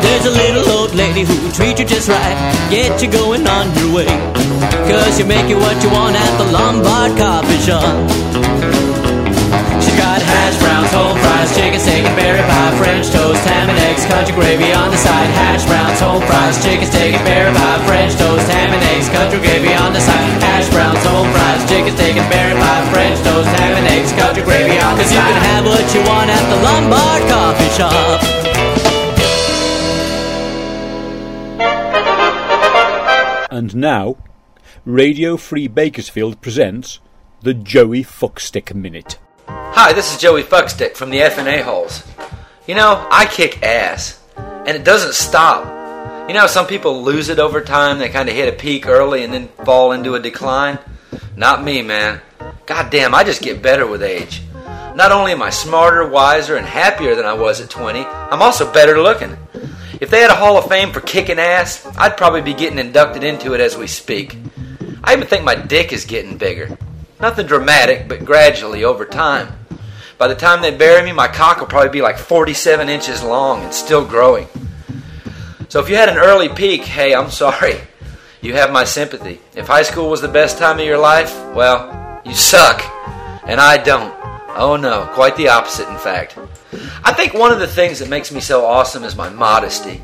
there's 0.03 0.25
a 0.27 0.31
little 0.31 0.79
old 0.79 0.95
lady 0.95 1.25
who'll 1.25 1.53
treat 1.53 1.79
you 1.79 1.85
just 1.85 2.09
right, 2.09 2.69
get 2.71 3.03
you 3.03 3.11
going 3.11 3.47
on 3.47 3.67
your 3.77 3.95
way. 3.95 4.07
Cause 4.89 5.19
she 5.19 5.25
make 5.25 5.51
it 5.51 5.57
what 5.57 5.83
you 5.83 5.91
want 5.91 6.17
at 6.17 6.39
the 6.39 6.53
Lombard 6.53 7.19
Coffee 7.19 7.59
Shop. 7.59 8.84
She's 10.45 10.61
got 10.61 10.61
hash 10.61 10.61
browns, 10.61 10.93
whole 10.93 11.17
fries, 11.17 11.57
chicken 11.57 11.81
steak 11.81 12.05
and 12.05 12.17
berry 12.17 12.43
pie, 12.45 12.77
French 12.77 13.09
toast, 13.09 13.41
ham 13.49 13.71
and 13.71 13.79
eggs, 13.79 14.05
country 14.05 14.35
gravy 14.35 14.73
on 14.73 14.91
the 14.91 14.97
side. 14.97 15.31
Hash 15.33 15.65
browns, 15.65 16.01
whole 16.01 16.21
fries, 16.21 16.63
chicken 16.63 16.87
steak 16.87 17.15
and 17.15 17.25
berry 17.25 17.53
pie, 17.55 17.81
French 17.87 18.13
toast, 18.21 18.53
ham 18.53 18.73
and 18.75 18.83
eggs, 18.93 19.09
country 19.09 19.41
gravy 19.41 19.73
on 19.73 19.93
the 19.93 20.01
side. 20.01 20.43
Hash 20.45 20.69
browns, 20.69 21.01
whole 21.01 21.25
fries, 21.33 21.65
chicken 21.69 21.97
steak 21.97 22.17
and 22.17 22.29
berry 22.29 22.53
pie, 22.61 22.93
French 22.93 23.19
toast, 23.25 23.49
ham 23.57 23.73
and 23.73 23.87
eggs, 23.89 24.13
country 24.13 24.43
gravy 24.45 24.77
on 24.79 24.99
the 24.99 25.05
side. 25.05 25.17
Cause 25.17 25.17
you 25.17 25.33
can 25.33 25.41
have 25.49 25.65
what 25.65 25.95
you 25.97 26.03
want 26.05 26.29
at 26.29 26.45
the 26.53 26.61
Lombard 26.61 27.25
Coffee 27.33 27.73
Shop. 27.73 28.21
And 33.51 33.75
now, 33.77 34.17
Radio 34.85 35.37
Free 35.39 35.69
Bakersfield 35.69 36.43
presents 36.43 37.01
the 37.41 37.55
Joey 37.55 38.05
Fuckstick 38.05 38.75
Minute. 38.75 39.19
Hi, 39.47 39.93
this 39.93 40.13
is 40.13 40.21
Joey 40.21 40.43
Fuckstick 40.43 40.97
from 40.97 41.11
the 41.11 41.21
F&A 41.21 41.63
Holes. 41.63 42.03
You 42.67 42.75
know, 42.75 43.07
I 43.11 43.27
kick 43.27 43.63
ass, 43.63 44.21
and 44.37 44.71
it 44.71 44.85
doesn't 44.85 45.15
stop. 45.15 45.67
You 46.29 46.35
know, 46.35 46.47
some 46.47 46.67
people 46.67 47.03
lose 47.03 47.29
it 47.29 47.39
over 47.39 47.61
time, 47.61 47.99
they 47.99 48.09
kind 48.09 48.29
of 48.29 48.35
hit 48.35 48.53
a 48.53 48.57
peak 48.57 48.87
early 48.87 49.25
and 49.25 49.33
then 49.33 49.49
fall 49.65 49.93
into 49.93 50.15
a 50.15 50.21
decline. 50.21 50.79
Not 51.37 51.65
me, 51.65 51.83
man. 51.83 52.21
God 52.67 52.91
damn, 52.91 53.15
I 53.15 53.25
just 53.25 53.43
get 53.43 53.63
better 53.63 53.87
with 53.87 54.03
age. 54.03 54.43
Not 54.95 55.13
only 55.13 55.33
am 55.33 55.43
I 55.43 55.51
smarter, 55.51 56.09
wiser, 56.09 56.57
and 56.57 56.67
happier 56.67 57.15
than 57.15 57.27
I 57.27 57.35
was 57.35 57.61
at 57.61 57.69
20, 57.69 58.05
I'm 58.05 58.43
also 58.43 58.73
better 58.73 59.03
looking. 59.03 59.37
If 60.01 60.11
they 60.11 60.21
had 60.21 60.31
a 60.31 60.37
Hall 60.37 60.57
of 60.57 60.69
Fame 60.69 60.93
for 60.93 61.01
kicking 61.01 61.39
ass, 61.39 61.87
I'd 61.99 62.17
probably 62.17 62.43
be 62.43 62.55
getting 62.55 62.79
inducted 62.79 63.25
into 63.25 63.55
it 63.55 63.61
as 63.61 63.77
we 63.77 63.87
speak. 63.87 64.39
I 65.03 65.15
even 65.15 65.27
think 65.27 65.45
my 65.45 65.55
dick 65.55 65.93
is 65.93 66.05
getting 66.05 66.39
bigger. 66.39 66.79
Nothing 67.21 67.47
dramatic, 67.47 68.09
but 68.09 68.25
gradually 68.25 68.85
over 68.85 69.05
time. 69.05 69.53
By 70.19 70.29
the 70.29 70.35
time 70.35 70.63
they 70.63 70.77
bury 70.77 71.05
me, 71.05 71.13
my 71.13 71.29
cock 71.29 71.59
will 71.59 71.67
probably 71.67 71.91
be 71.91 72.03
like 72.03 72.19
47 72.19 72.89
inches 72.89 73.23
long 73.23 73.63
and 73.63 73.75
still 73.75 74.05
growing. 74.05 74.47
So 75.69 75.81
if 75.81 75.89
you 75.89 75.97
had 75.97 76.09
an 76.09 76.19
early 76.19 76.49
peak, 76.49 76.83
hey, 76.83 77.15
I'm 77.15 77.31
sorry. 77.31 77.81
You 78.41 78.55
have 78.55 78.71
my 78.71 78.85
sympathy. 78.85 79.41
If 79.57 79.67
high 79.67 79.83
school 79.83 80.11
was 80.11 80.21
the 80.21 80.29
best 80.29 80.59
time 80.59 80.79
of 80.79 80.87
your 80.87 80.99
life, 80.99 81.35
well, 81.55 82.21
you 82.25 82.35
suck. 82.35 82.83
And 83.47 83.61
I 83.61 83.79
don't. 83.79 84.15
Oh 84.57 84.77
no, 84.77 85.11
quite 85.15 85.37
the 85.37 85.49
opposite, 85.49 85.89
in 85.89 85.99
fact. 85.99 86.39
I 87.03 87.13
think 87.13 87.35
one 87.35 87.53
of 87.53 87.59
the 87.59 87.67
things 87.67 87.99
that 87.99 88.09
makes 88.09 88.31
me 88.31 88.41
so 88.41 88.65
awesome 88.65 89.03
is 89.03 89.17
my 89.17 89.29
modesty. 89.29 90.03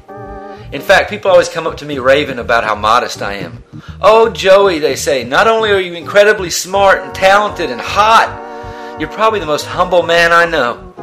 In 0.73 0.81
fact, 0.81 1.11
people 1.11 1.31
always 1.31 1.49
come 1.49 1.67
up 1.67 1.79
to 1.79 1.85
me 1.85 1.99
raving 1.99 2.39
about 2.39 2.63
how 2.63 2.77
modest 2.77 3.23
I 3.23 3.35
am. 3.35 3.65
Oh, 4.01 4.31
Joey, 4.31 4.79
they 4.79 4.95
say, 4.95 5.25
not 5.25 5.49
only 5.49 5.73
are 5.73 5.81
you 5.81 5.95
incredibly 5.95 6.49
smart 6.49 7.01
and 7.01 7.13
talented 7.13 7.71
and 7.71 7.81
hot, 7.81 8.99
you're 9.01 9.09
probably 9.09 9.41
the 9.41 9.47
most 9.47 9.67
humble 9.67 10.05
man 10.05 10.33
I 10.33 10.45
know. 10.45 10.95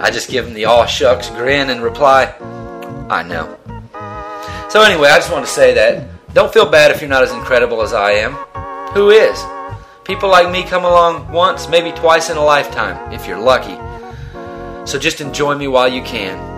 I 0.00 0.10
just 0.10 0.28
give 0.28 0.44
them 0.44 0.52
the 0.52 0.66
aw 0.66 0.84
shucks 0.84 1.30
grin 1.30 1.70
and 1.70 1.82
reply, 1.82 2.34
I 3.08 3.22
know. 3.22 3.56
So, 4.68 4.82
anyway, 4.82 5.08
I 5.08 5.16
just 5.16 5.32
want 5.32 5.46
to 5.46 5.50
say 5.50 5.72
that. 5.74 6.06
Don't 6.34 6.52
feel 6.52 6.68
bad 6.68 6.90
if 6.90 7.00
you're 7.00 7.08
not 7.08 7.22
as 7.22 7.32
incredible 7.32 7.80
as 7.80 7.94
I 7.94 8.10
am. 8.12 8.32
Who 8.92 9.10
is? 9.10 9.42
People 10.04 10.28
like 10.28 10.50
me 10.50 10.64
come 10.64 10.84
along 10.84 11.32
once, 11.32 11.66
maybe 11.68 11.92
twice 11.92 12.28
in 12.28 12.36
a 12.36 12.44
lifetime, 12.44 13.10
if 13.12 13.26
you're 13.26 13.40
lucky. 13.40 13.78
So 14.86 14.98
just 14.98 15.22
enjoy 15.22 15.54
me 15.54 15.66
while 15.66 15.88
you 15.88 16.02
can. 16.02 16.53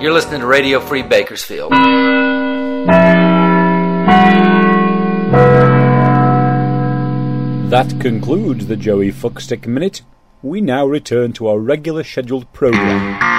You're 0.00 0.12
listening 0.12 0.40
to 0.40 0.46
Radio 0.46 0.80
Free 0.80 1.02
Bakersfield. 1.02 1.72
That 7.70 7.94
concludes 8.00 8.66
the 8.66 8.76
Joey 8.76 9.10
Fuckstick 9.12 9.66
Minute. 9.66 10.02
We 10.42 10.60
now 10.60 10.84
return 10.86 11.32
to 11.34 11.48
our 11.48 11.58
regular 11.58 12.04
scheduled 12.04 12.52
programme. 12.52 13.33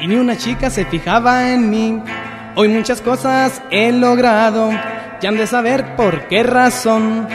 Y 0.00 0.08
ni 0.08 0.16
una 0.16 0.36
chica 0.36 0.70
se 0.70 0.84
fijaba 0.86 1.52
en 1.52 1.70
mí. 1.70 2.02
Hoy 2.56 2.68
muchas 2.68 3.00
cosas 3.00 3.62
he 3.70 3.92
logrado, 3.92 4.70
ya 5.20 5.28
han 5.28 5.36
de 5.36 5.46
saber 5.46 5.94
por 5.94 6.26
qué 6.26 6.42
razón. 6.42 7.28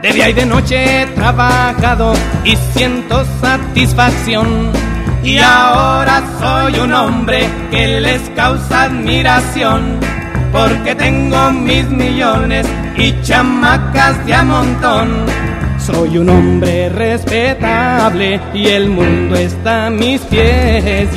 De 0.00 0.12
día 0.12 0.30
y 0.30 0.32
de 0.32 0.46
noche 0.46 1.02
he 1.02 1.06
trabajado 1.08 2.14
y 2.42 2.56
siento 2.72 3.22
satisfacción. 3.40 4.72
Y 5.22 5.38
ahora 5.38 6.22
soy 6.40 6.78
un 6.80 6.94
hombre 6.94 7.46
que 7.70 8.00
les 8.00 8.22
causa 8.30 8.84
admiración. 8.84 10.00
Porque 10.52 10.94
tengo 10.94 11.50
mis 11.50 11.86
millones 11.90 12.66
y 12.96 13.20
chamacas 13.22 14.24
de 14.24 14.34
a 14.34 14.42
montón. 14.42 15.26
Soy 15.86 16.18
un 16.18 16.28
hombre 16.28 16.88
respetable 16.88 18.40
y 18.52 18.66
el 18.66 18.88
mundo 18.88 19.36
está 19.36 19.86
a 19.86 19.90
mis 19.90 20.20
pies. 20.22 21.08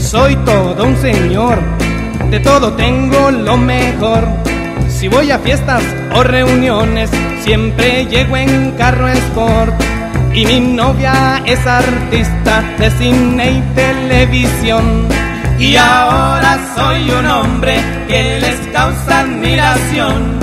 Soy 0.00 0.34
todo 0.44 0.84
un 0.84 0.96
señor, 0.96 1.56
de 2.30 2.40
todo 2.40 2.72
tengo 2.72 3.30
lo 3.30 3.56
mejor. 3.56 4.26
Si 4.88 5.06
voy 5.06 5.30
a 5.30 5.38
fiestas 5.38 5.84
o 6.16 6.24
reuniones, 6.24 7.10
siempre 7.44 8.06
llego 8.06 8.36
en 8.36 8.72
carro 8.72 9.06
sport. 9.06 9.72
Y 10.34 10.46
mi 10.46 10.58
novia 10.58 11.40
es 11.46 11.64
artista 11.64 12.60
de 12.80 12.90
cine 12.90 13.52
y 13.52 13.60
televisión. 13.76 15.06
Y 15.60 15.76
ahora 15.76 16.58
soy 16.74 17.08
un 17.08 17.26
hombre 17.26 17.76
que 18.08 18.40
les 18.40 18.58
causa 18.72 19.20
admiración. 19.20 20.37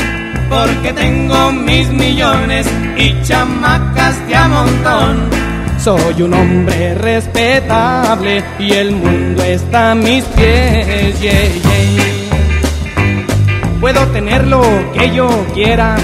Porque 0.49 0.93
tengo 0.93 1.51
mis 1.51 1.89
millones 1.89 2.67
y 2.97 3.21
chamacas 3.23 4.27
de 4.27 4.35
a 4.35 4.47
montón. 4.47 5.29
Soy 5.77 6.21
un 6.23 6.33
hombre 6.33 6.95
respetable 6.95 8.43
y 8.59 8.71
el 8.71 8.91
mundo 8.91 9.43
está 9.43 9.91
a 9.91 9.95
mis 9.95 10.23
pies. 10.25 11.19
yeah, 11.19 11.47
yeah. 11.53 12.15
Puedo 13.79 14.07
tener 14.07 14.47
lo 14.47 14.61
que 14.93 15.13
yo 15.13 15.27
quiera 15.53 15.95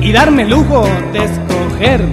y 0.00 0.12
darme 0.12 0.42
el 0.42 0.50
lujo 0.50 0.86
de 1.12 1.24
escoger. 1.24 2.04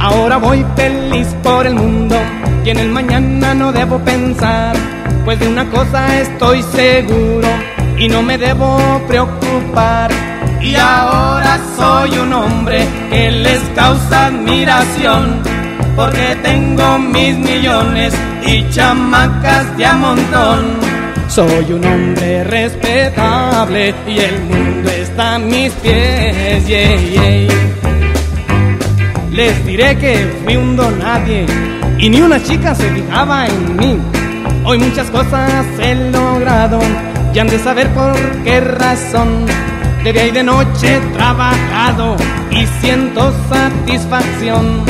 Ahora 0.00 0.38
voy 0.38 0.64
feliz 0.74 1.28
por 1.42 1.66
el 1.66 1.74
mundo 1.74 2.16
y 2.64 2.70
en 2.70 2.78
el 2.78 2.88
mañana 2.88 3.54
no 3.54 3.72
debo 3.72 3.98
pensar. 4.00 4.74
Pues 5.24 5.38
de 5.38 5.48
una 5.48 5.68
cosa 5.70 6.20
estoy 6.20 6.62
seguro 6.62 7.48
y 7.98 8.08
no 8.08 8.22
me 8.22 8.38
debo 8.38 8.78
preocupar. 9.06 10.35
Y 10.66 10.74
ahora 10.74 11.60
soy 11.76 12.18
un 12.18 12.32
hombre 12.32 12.84
que 13.08 13.30
les 13.30 13.60
causa 13.76 14.26
admiración 14.26 15.40
porque 15.94 16.36
tengo 16.42 16.98
mis 16.98 17.36
millones 17.38 18.12
y 18.44 18.68
chamacas 18.70 19.76
de 19.76 19.86
a 19.86 19.92
montón. 19.94 20.64
Soy 21.28 21.72
un 21.72 21.84
hombre 21.84 22.42
respetable 22.44 23.94
y 24.08 24.18
el 24.18 24.40
mundo 24.42 24.90
está 24.90 25.36
a 25.36 25.38
mis 25.38 25.72
pies. 25.74 26.66
yeah, 26.66 26.96
yeah. 26.96 27.48
Les 29.30 29.64
diré 29.66 29.96
que 29.98 30.14
fui 30.42 30.56
un 30.56 30.74
don 30.76 30.98
nadie 30.98 31.46
y 31.98 32.10
ni 32.10 32.20
una 32.20 32.42
chica 32.42 32.74
se 32.74 32.90
fijaba 32.90 33.46
en 33.46 33.76
mí. 33.76 33.98
Hoy 34.64 34.78
muchas 34.78 35.08
cosas 35.10 35.64
he 35.80 35.94
logrado 36.10 36.80
y 37.32 37.38
han 37.38 37.46
de 37.46 37.58
saber 37.60 37.88
por 37.90 38.16
qué 38.42 38.60
razón. 38.60 39.46
De 40.06 40.12
día 40.12 40.26
y 40.28 40.30
de 40.30 40.44
noche 40.44 40.98
he 40.98 41.00
trabajado 41.14 42.14
y 42.52 42.64
siento 42.80 43.32
satisfacción. 43.48 44.84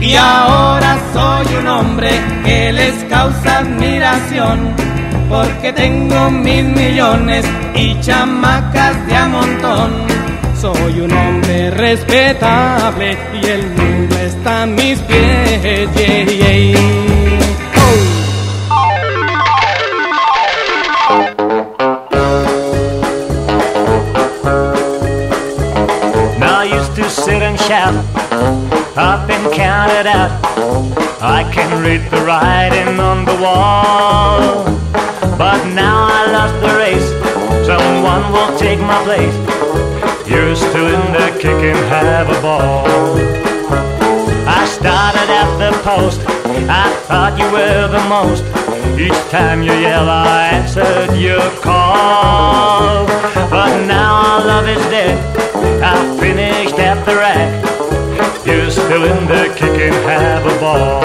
Y 0.00 0.16
ahora 0.16 0.98
soy 1.12 1.54
un 1.54 1.68
hombre 1.68 2.10
que 2.44 2.72
les 2.72 2.94
causa 3.04 3.58
admiración. 3.58 4.74
Porque 5.28 5.72
tengo 5.72 6.32
mis 6.32 6.64
millones 6.64 7.46
y 7.76 7.96
chamacas 8.00 9.06
de 9.06 9.14
a 9.14 9.28
montón. 9.28 9.92
Soy 10.60 10.98
un 10.98 11.12
hombre 11.12 11.70
respetable 11.70 13.16
y 13.40 13.46
el 13.46 13.66
mundo 13.68 14.16
está 14.18 14.62
a 14.64 14.66
mis 14.66 14.98
pies. 14.98 15.26
Sit 27.76 27.84
and 27.84 27.96
shout, 28.30 28.96
up 28.96 29.28
and 29.30 29.52
count 29.52 29.92
it 29.92 30.06
out. 30.06 30.30
I 31.20 31.50
can 31.52 31.82
read 31.82 32.02
the 32.10 32.24
writing 32.24 32.98
on 33.00 33.24
the 33.24 33.34
wall. 33.42 34.64
But 35.36 35.60
now 35.74 36.08
I 36.08 36.30
lost 36.32 36.56
the 36.64 36.72
race, 36.78 37.08
someone 37.66 38.32
will 38.32 38.58
take 38.58 38.80
my 38.80 39.02
place. 39.04 39.36
You're 40.28 40.56
still 40.56 40.86
in 40.86 41.12
the 41.12 41.38
kick 41.40 41.60
and 41.72 41.78
have 41.88 42.28
a 42.30 42.40
ball. 42.40 42.86
I 44.48 44.64
started 44.66 45.28
at 45.28 45.50
the 45.58 45.72
post, 45.82 46.20
I 46.68 46.90
thought 47.06 47.38
you 47.38 47.48
were 47.52 47.88
the 47.88 48.04
most. 48.08 48.44
Each 48.98 49.30
time 49.30 49.62
you 49.62 49.72
yell, 49.72 50.08
I 50.08 50.48
answered 50.52 51.16
your 51.16 51.50
call. 51.60 53.06
But 53.50 53.86
now 53.86 54.14
our 54.14 54.46
love 54.46 54.68
is 54.68 54.82
dead, 54.86 55.45
I 55.88 56.18
finished 56.18 56.78
at 56.80 56.98
the 57.06 57.14
rack. 57.14 57.62
You're 58.44 58.70
still 58.70 59.04
in 59.04 59.26
the 59.30 59.54
kick 59.54 59.76
and 59.86 59.94
have 60.10 60.44
a 60.44 60.56
ball. 60.58 60.98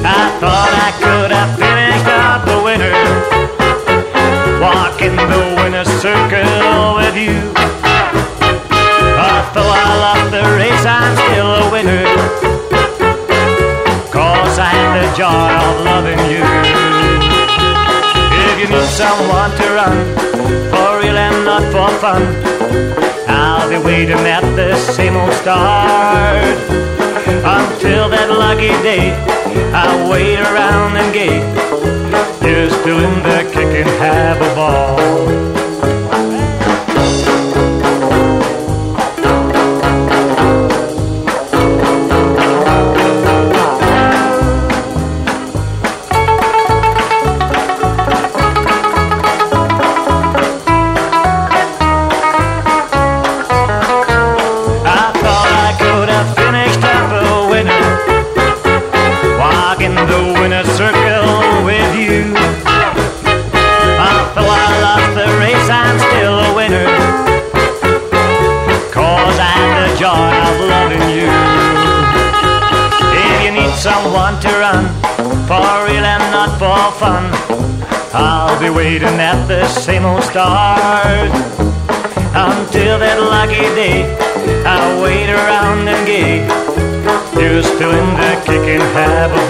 I 0.00 0.32
thought 0.40 0.72
I 0.88 0.90
could 0.96 1.30
have 1.36 1.52
finished 1.60 2.08
up 2.08 2.40
the 2.48 2.58
winner, 2.64 2.96
walking 4.64 5.16
the 5.32 5.42
winner's 5.60 5.92
circle 6.00 6.96
with 6.96 7.16
you. 7.20 7.36
Although 9.12 9.72
I 9.76 9.88
lost 10.04 10.28
the 10.32 10.44
race, 10.56 10.84
I'm 10.88 11.12
still 11.20 11.50
a 11.52 11.64
winner. 11.68 12.04
Cause 14.08 14.56
I 14.56 14.72
had 14.72 14.90
the 14.96 15.06
joy 15.20 15.50
of 15.68 15.74
loving 15.84 16.22
you. 16.32 16.44
If 18.48 18.54
you 18.60 18.68
need 18.72 18.88
someone 18.96 19.52
to 19.60 19.66
run, 19.76 19.96
for 20.72 21.04
real 21.04 21.18
and 21.18 21.44
not 21.44 21.64
for 21.72 21.90
fun, 22.00 22.48
Be 23.78 23.84
waiting 23.84 24.26
at 24.26 24.42
the 24.56 24.74
same 24.76 25.16
old 25.16 25.32
start. 25.34 26.42
Until 27.44 28.08
that 28.08 28.28
lucky 28.30 28.74
day, 28.82 29.12
I'll 29.72 30.10
wait 30.10 30.40
around 30.40 30.96
and 30.96 31.12
gate. 31.12 31.44
Still 32.80 32.98
in 32.98 33.22
the 33.22 33.48
kick 33.52 33.70
and 33.80 33.88
have 34.00 34.40
a 34.40 34.54
ball. 34.54 35.77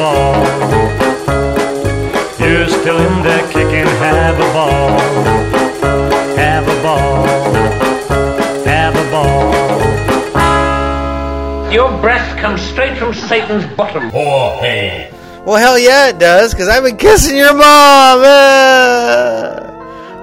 Ball. 0.08 0.40
You're 2.40 2.68
still 2.68 2.98
in 2.98 3.22
the 3.22 3.38
kick 3.52 3.72
and 3.80 3.88
have 3.88 4.36
a 4.36 4.48
ball. 4.56 4.90
Have 6.36 6.66
a 6.66 6.82
ball. 6.82 7.26
Have 8.64 8.94
a 8.96 9.06
ball. 9.10 9.48
Your 11.72 11.90
breath 12.00 12.38
comes 12.38 12.62
straight 12.62 12.96
from 12.98 13.12
Satan's 13.12 13.66
bottom. 13.76 14.10
Oh, 14.14 14.58
hey. 14.60 15.10
Well, 15.44 15.56
hell 15.56 15.78
yeah, 15.78 16.08
it 16.08 16.18
does, 16.18 16.52
because 16.52 16.68
I've 16.68 16.82
been 16.82 16.96
kissing 16.96 17.36
your 17.36 17.54
mom. 17.54 18.22
Uh, 18.24 19.60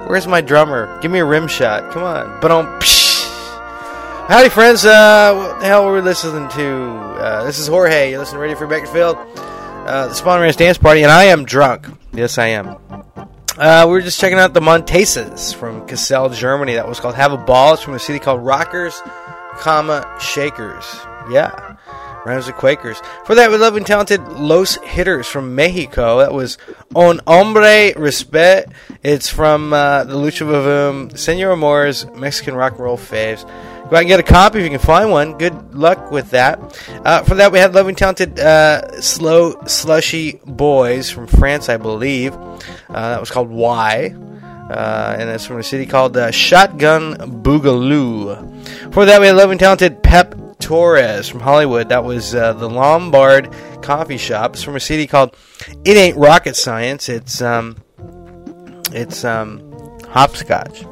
where's 0.06 0.26
my 0.26 0.40
drummer? 0.40 0.98
Give 1.00 1.10
me 1.10 1.20
a 1.20 1.24
rim 1.24 1.48
shot. 1.48 1.92
Come 1.92 2.02
on. 2.02 2.40
But 2.40 2.50
on. 2.50 2.80
Howdy, 4.28 4.48
friends. 4.48 4.84
Uh, 4.84 5.34
what 5.36 5.60
the 5.60 5.66
hell 5.66 5.86
were 5.86 5.94
we 5.94 6.00
listening 6.00 6.48
to? 6.50 6.96
Uh, 7.16 7.44
this 7.44 7.58
is 7.60 7.68
Jorge. 7.68 8.10
You're 8.10 8.18
listening 8.18 8.38
to 8.38 8.42
Radio 8.42 8.56
Free 8.56 8.68
Bakersfield, 8.68 9.16
uh, 9.86 10.08
the 10.08 10.14
Spawn 10.14 10.40
Ranch 10.40 10.56
Dance 10.56 10.78
Party, 10.78 11.02
and 11.02 11.12
I 11.12 11.24
am 11.24 11.44
drunk. 11.44 11.86
Yes, 12.12 12.38
I 12.38 12.48
am. 12.48 12.76
Uh, 13.58 13.84
we 13.86 13.92
were 13.92 14.02
just 14.02 14.20
checking 14.20 14.38
out 14.38 14.52
the 14.52 14.60
Monteses 14.60 15.54
from 15.54 15.86
Kassel, 15.86 16.34
Germany. 16.34 16.74
That 16.74 16.88
was 16.88 17.00
called 17.00 17.14
Have 17.14 17.32
a 17.32 17.38
Ball. 17.38 17.74
It's 17.74 17.82
from 17.82 17.94
a 17.94 17.98
city 17.98 18.18
called 18.18 18.44
Rockers, 18.44 19.00
comma, 19.58 20.16
Shakers. 20.20 20.84
Yeah. 21.30 21.76
Rhymes 22.26 22.48
with 22.48 22.56
Quakers. 22.56 23.00
For 23.24 23.36
that, 23.36 23.52
we 23.52 23.56
love 23.56 23.76
and 23.76 23.86
talented 23.86 24.20
Los 24.26 24.74
Hitters 24.82 25.28
from 25.28 25.54
Mexico. 25.54 26.18
That 26.18 26.34
was 26.34 26.58
On 26.96 27.20
Hombre 27.26 27.92
Respect. 27.94 28.72
It's 29.02 29.28
from 29.28 29.74
uh, 29.74 30.04
the 30.04 30.14
Lucha 30.14 30.46
Vavoom, 30.46 31.16
Senor 31.16 31.52
Amor's 31.52 32.06
Mexican 32.12 32.54
rock 32.54 32.72
and 32.72 32.80
roll 32.80 32.96
faves. 32.96 33.42
Go 33.90 33.96
out 33.96 34.00
and 34.00 34.08
get 34.08 34.18
a 34.18 34.22
copy 34.22 34.60
if 34.60 34.64
you 34.64 34.70
can 34.70 34.78
find 34.78 35.10
one. 35.10 35.36
Good 35.36 35.74
luck 35.74 36.10
with 36.10 36.30
that. 36.30 36.58
Uh, 37.04 37.22
for 37.22 37.34
that, 37.34 37.52
we 37.52 37.58
had 37.58 37.74
loving 37.74 37.96
talented 37.96 38.40
uh, 38.40 38.98
Slow 39.02 39.62
Slushy 39.66 40.40
Boys 40.46 41.10
from 41.10 41.26
France, 41.26 41.68
I 41.68 41.76
believe. 41.76 42.32
Uh, 42.32 42.60
that 42.88 43.20
was 43.20 43.30
called 43.30 43.50
Why. 43.50 44.14
Uh, 44.70 45.16
and 45.18 45.28
that's 45.28 45.44
from 45.44 45.58
a 45.58 45.62
city 45.62 45.84
called 45.84 46.16
uh, 46.16 46.30
Shotgun 46.30 47.42
Boogaloo. 47.42 48.94
For 48.94 49.04
that, 49.04 49.20
we 49.20 49.26
had 49.26 49.36
loving 49.36 49.58
talented 49.58 50.02
Pep 50.02 50.34
Torres 50.60 51.28
from 51.28 51.40
Hollywood. 51.40 51.88
That 51.88 52.04
was 52.04 52.34
uh, 52.34 52.52
the 52.54 52.68
Lombard 52.68 53.54
Coffee 53.82 54.18
Shop. 54.18 54.54
It's 54.54 54.62
from 54.62 54.76
a 54.76 54.80
city 54.80 55.06
called 55.06 55.36
It 55.84 55.96
Ain't 55.96 56.16
Rocket 56.16 56.56
Science. 56.56 57.08
It's 57.08 57.42
um, 57.42 57.76
it's 58.92 59.24
um, 59.24 59.60
hopscotch. 60.08 60.82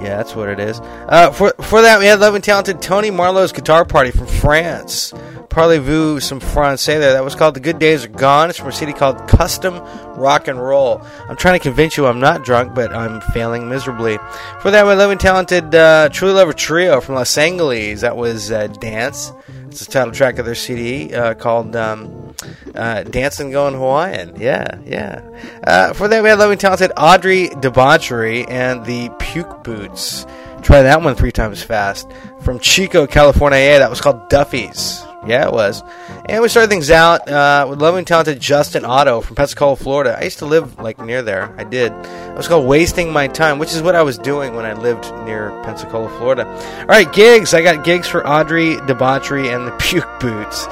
Yeah, 0.00 0.16
that's 0.18 0.34
what 0.34 0.48
it 0.48 0.60
is. 0.60 0.80
Uh, 0.80 1.30
for 1.30 1.54
for 1.62 1.80
that, 1.82 1.98
we 1.98 2.06
had 2.06 2.20
love 2.20 2.34
and 2.34 2.44
talented 2.44 2.82
Tony 2.82 3.10
Marlow's 3.10 3.52
guitar 3.52 3.84
party 3.84 4.10
from 4.10 4.26
France. 4.26 5.14
Parlez-vous 5.54 6.18
some 6.18 6.40
Francais 6.40 6.98
there. 6.98 7.12
That 7.12 7.22
was 7.22 7.36
called 7.36 7.54
The 7.54 7.60
Good 7.60 7.78
Days 7.78 8.04
Are 8.04 8.08
Gone. 8.08 8.50
It's 8.50 8.58
from 8.58 8.70
a 8.70 8.72
city 8.72 8.92
called 8.92 9.28
Custom 9.28 9.78
Rock 10.16 10.48
and 10.48 10.60
Roll. 10.60 11.00
I'm 11.28 11.36
trying 11.36 11.54
to 11.54 11.62
convince 11.62 11.96
you 11.96 12.06
I'm 12.06 12.18
not 12.18 12.44
drunk, 12.44 12.74
but 12.74 12.92
I'm 12.92 13.20
failing 13.20 13.68
miserably. 13.68 14.18
For 14.60 14.72
that, 14.72 14.82
we 14.82 14.88
had 14.88 14.98
love 14.98 15.16
talented 15.18 15.72
uh, 15.72 16.08
Truly 16.08 16.34
Lover 16.34 16.54
Trio 16.54 17.00
from 17.00 17.14
Los 17.14 17.38
Angeles. 17.38 18.00
That 18.00 18.16
was 18.16 18.50
uh, 18.50 18.66
Dance. 18.66 19.30
It's 19.68 19.86
the 19.86 19.92
title 19.92 20.12
track 20.12 20.40
of 20.40 20.44
their 20.44 20.56
CD 20.56 21.14
uh, 21.14 21.34
called 21.34 21.76
um, 21.76 22.34
uh, 22.74 23.04
Dancing 23.04 23.52
Going 23.52 23.74
Hawaiian. 23.74 24.34
Yeah, 24.34 24.80
yeah. 24.84 25.22
Uh, 25.62 25.92
for 25.92 26.08
that, 26.08 26.20
we 26.24 26.30
had 26.30 26.40
loving 26.40 26.58
talented 26.58 26.90
Audrey 26.96 27.50
Debauchery 27.60 28.44
and 28.48 28.84
the 28.84 29.08
Puke 29.20 29.62
Boots. 29.62 30.26
Try 30.62 30.82
that 30.82 31.00
one 31.00 31.14
three 31.14 31.30
times 31.30 31.62
fast. 31.62 32.10
From 32.40 32.58
Chico, 32.58 33.06
California. 33.06 33.78
That 33.78 33.90
was 33.90 34.00
called 34.00 34.28
Duffy's. 34.28 35.04
Yeah, 35.26 35.46
it 35.46 35.52
was. 35.52 35.82
And 36.26 36.42
we 36.42 36.48
started 36.48 36.68
things 36.68 36.90
out 36.90 37.28
uh, 37.28 37.66
with 37.68 37.80
loving 37.80 38.04
talented 38.04 38.40
Justin 38.40 38.84
Otto 38.84 39.20
from 39.20 39.36
Pensacola, 39.36 39.76
Florida. 39.76 40.16
I 40.18 40.24
used 40.24 40.38
to 40.40 40.46
live 40.46 40.78
like 40.78 40.98
near 40.98 41.22
there. 41.22 41.54
I 41.58 41.64
did. 41.64 41.92
It 41.92 42.36
was 42.36 42.48
called 42.48 42.66
Wasting 42.66 43.12
My 43.12 43.28
Time, 43.28 43.58
which 43.58 43.72
is 43.72 43.80
what 43.80 43.94
I 43.94 44.02
was 44.02 44.18
doing 44.18 44.54
when 44.54 44.66
I 44.66 44.74
lived 44.74 45.10
near 45.24 45.50
Pensacola, 45.64 46.08
Florida. 46.18 46.46
All 46.80 46.86
right, 46.86 47.10
gigs. 47.12 47.54
I 47.54 47.62
got 47.62 47.84
gigs 47.84 48.06
for 48.06 48.26
Audrey 48.26 48.76
Debauchery 48.86 49.48
and 49.48 49.66
the 49.66 49.72
Puke 49.78 50.20
Boots. 50.20 50.66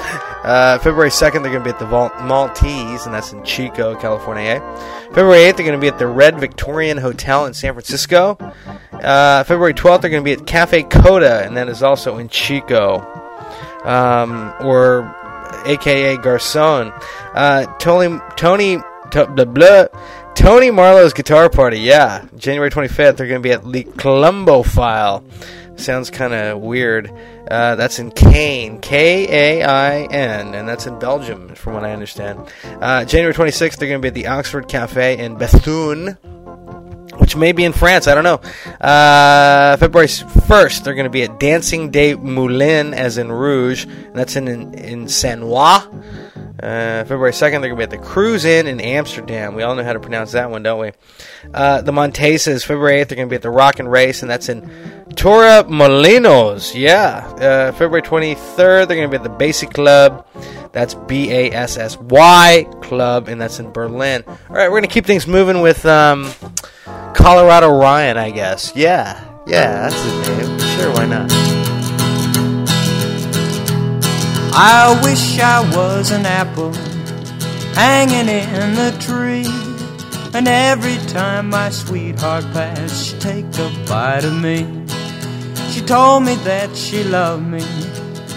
Uh, 0.45 0.79
February 0.83 1.11
2nd, 1.11 1.43
they're 1.43 1.53
going 1.53 1.63
to 1.63 1.65
be 1.65 1.71
at 1.71 1.79
the 1.79 1.87
Maltese, 2.25 3.07
and 3.07 3.15
that's 3.15 3.33
in 3.33 3.45
Chico, 3.45 3.95
California. 3.95 4.61
February 5.13 5.39
8th, 5.39 5.57
they're 5.57 5.67
going 5.67 5.79
to 5.79 5.81
be 5.81 5.87
at 5.87 6.01
the 6.01 6.07
Red 6.09 6.41
Victorian 6.41 6.99
Hotel 6.99 7.47
in 7.47 7.55
San 7.55 7.75
Francisco. 7.75 8.37
Uh, 8.93 9.45
February 9.45 9.73
12th, 9.73 10.01
they're 10.01 10.11
going 10.11 10.23
to 10.23 10.25
be 10.25 10.33
at 10.33 10.45
Cafe 10.45 10.83
Coda, 10.85 11.45
and 11.45 11.57
that 11.57 11.69
is 11.69 11.83
also 11.83 12.19
in 12.19 12.29
Chico 12.29 13.22
um, 13.85 14.55
or 14.61 15.15
AKA 15.65 16.17
Garcon. 16.19 16.93
Uh, 17.35 17.67
Tony 17.79 18.19
Tony 18.37 18.79
to, 19.13 19.27
blah, 19.27 19.45
blah, 19.45 19.87
Tony 20.35 20.71
Marlow's 20.71 21.13
guitar 21.13 21.51
party. 21.51 21.81
Yeah, 21.81 22.25
January 22.37 22.71
25th. 22.71 23.17
They're 23.17 23.29
going 23.29 23.43
to 23.43 23.49
be 23.49 23.53
at 23.53 23.67
Le 23.67 23.85
Colombophile. 23.85 25.23
Sounds 25.79 26.11
kind 26.11 26.33
of 26.33 26.61
weird. 26.61 27.13
Uh, 27.51 27.75
that's 27.77 27.99
in 27.99 28.11
Kain, 28.11 28.81
K 28.81 29.61
A 29.61 29.65
I 29.65 30.03
N, 30.05 30.55
and 30.55 30.69
that's 30.69 30.87
in 30.87 30.99
Belgium, 30.99 31.55
from 31.55 31.75
what 31.75 31.85
I 31.85 31.93
understand. 31.93 32.49
Uh, 32.65 33.05
January 33.05 33.35
26th, 33.35 33.77
they're 33.77 33.89
going 33.89 34.01
to 34.01 34.03
be 34.03 34.09
at 34.09 34.15
the 34.15 34.29
Oxford 34.29 34.69
Cafe 34.69 35.19
in 35.19 35.37
Bethune 35.37 36.17
which 37.19 37.37
may 37.37 37.53
be 37.53 37.65
in 37.65 37.73
France. 37.73 38.07
I 38.07 38.15
don't 38.15 38.25
know. 38.25 38.41
Uh, 38.81 39.77
February 39.77 40.09
1st, 40.09 40.85
they're 40.85 40.95
going 40.95 41.05
to 41.05 41.11
be 41.11 41.23
at 41.23 41.39
Dancing 41.39 41.91
Day 41.91 42.15
Moulin, 42.15 42.95
as 42.95 43.19
in 43.19 43.31
Rouge, 43.31 43.87
that's 44.13 44.37
in, 44.37 44.49
in, 44.49 44.75
in 44.75 45.05
Sannois. 45.07 46.22
Uh, 46.63 47.03
February 47.05 47.33
2nd, 47.33 47.41
they're 47.41 47.61
going 47.61 47.71
to 47.71 47.77
be 47.77 47.83
at 47.83 47.91
the 47.91 47.99
Cruise 47.99 48.45
Inn 48.45 48.69
in 48.69 48.81
Amsterdam. 48.81 49.57
We 49.57 49.65
all 49.65 49.75
know 49.75 49.83
how 49.83 49.95
to 49.95 50.01
pronounce 50.01 50.33
that 50.33 50.49
one, 50.49 50.63
don't 50.63 50.79
we? 50.79 50.93
Uh, 51.53 51.83
the 51.83 51.91
Monteses, 51.91 52.65
February 52.65 53.03
8th, 53.03 53.09
they're 53.09 53.17
going 53.17 53.29
to 53.29 53.31
be 53.31 53.37
at 53.37 53.43
the 53.43 53.51
Rock 53.51 53.81
and 53.81 53.91
Race, 53.91 54.23
and 54.23 54.31
that's 54.31 54.49
in 54.49 54.63
Torremolinos. 55.11 56.75
Yeah. 56.75 57.27
Uh, 57.35 57.73
February 57.73 58.03
23rd, 58.03 58.57
they're 58.57 58.87
going 58.87 59.03
to 59.03 59.09
be 59.09 59.17
at 59.17 59.25
the 59.25 59.29
Bassy 59.29 59.67
Club. 59.67 60.25
That's 60.73 60.95
B 60.95 61.31
A 61.33 61.51
S 61.51 61.77
S 61.77 61.99
Y 61.99 62.67
Club, 62.81 63.29
and 63.29 63.41
that's 63.41 63.59
in 63.59 63.73
Berlin. 63.73 64.23
All 64.27 64.35
right, 64.49 64.69
we're 64.71 64.79
going 64.81 64.83
to 64.85 64.89
keep 64.89 65.05
things 65.05 65.27
moving 65.27 65.61
with 65.61 65.85
um, 65.85 66.31
Colorado 67.15 67.77
Ryan, 67.77 68.17
I 68.17 68.31
guess. 68.31 68.73
Yeah. 68.75 69.29
Yeah, 69.47 69.89
that's 69.89 70.03
his 70.03 70.29
name. 70.29 70.59
Sure, 70.79 70.93
why 70.93 71.07
not? 71.07 71.62
I 74.55 75.01
wish 75.03 75.39
I 75.39 75.61
was 75.75 76.11
an 76.11 76.27
apple 76.27 76.75
hanging 77.75 78.29
in 78.29 78.75
the 78.75 78.95
tree. 79.01 79.47
And 80.35 80.47
every 80.47 80.97
time 81.09 81.49
my 81.49 81.71
sweetheart 81.71 82.45
passed, 82.53 83.07
she'd 83.07 83.21
take 83.21 83.59
a 83.59 83.71
bite 83.89 84.25
of 84.25 84.39
me. 84.41 84.67
She 85.71 85.81
told 85.81 86.25
me 86.25 86.35
that 86.45 86.77
she 86.77 87.03
loved 87.03 87.47
me. 87.47 87.65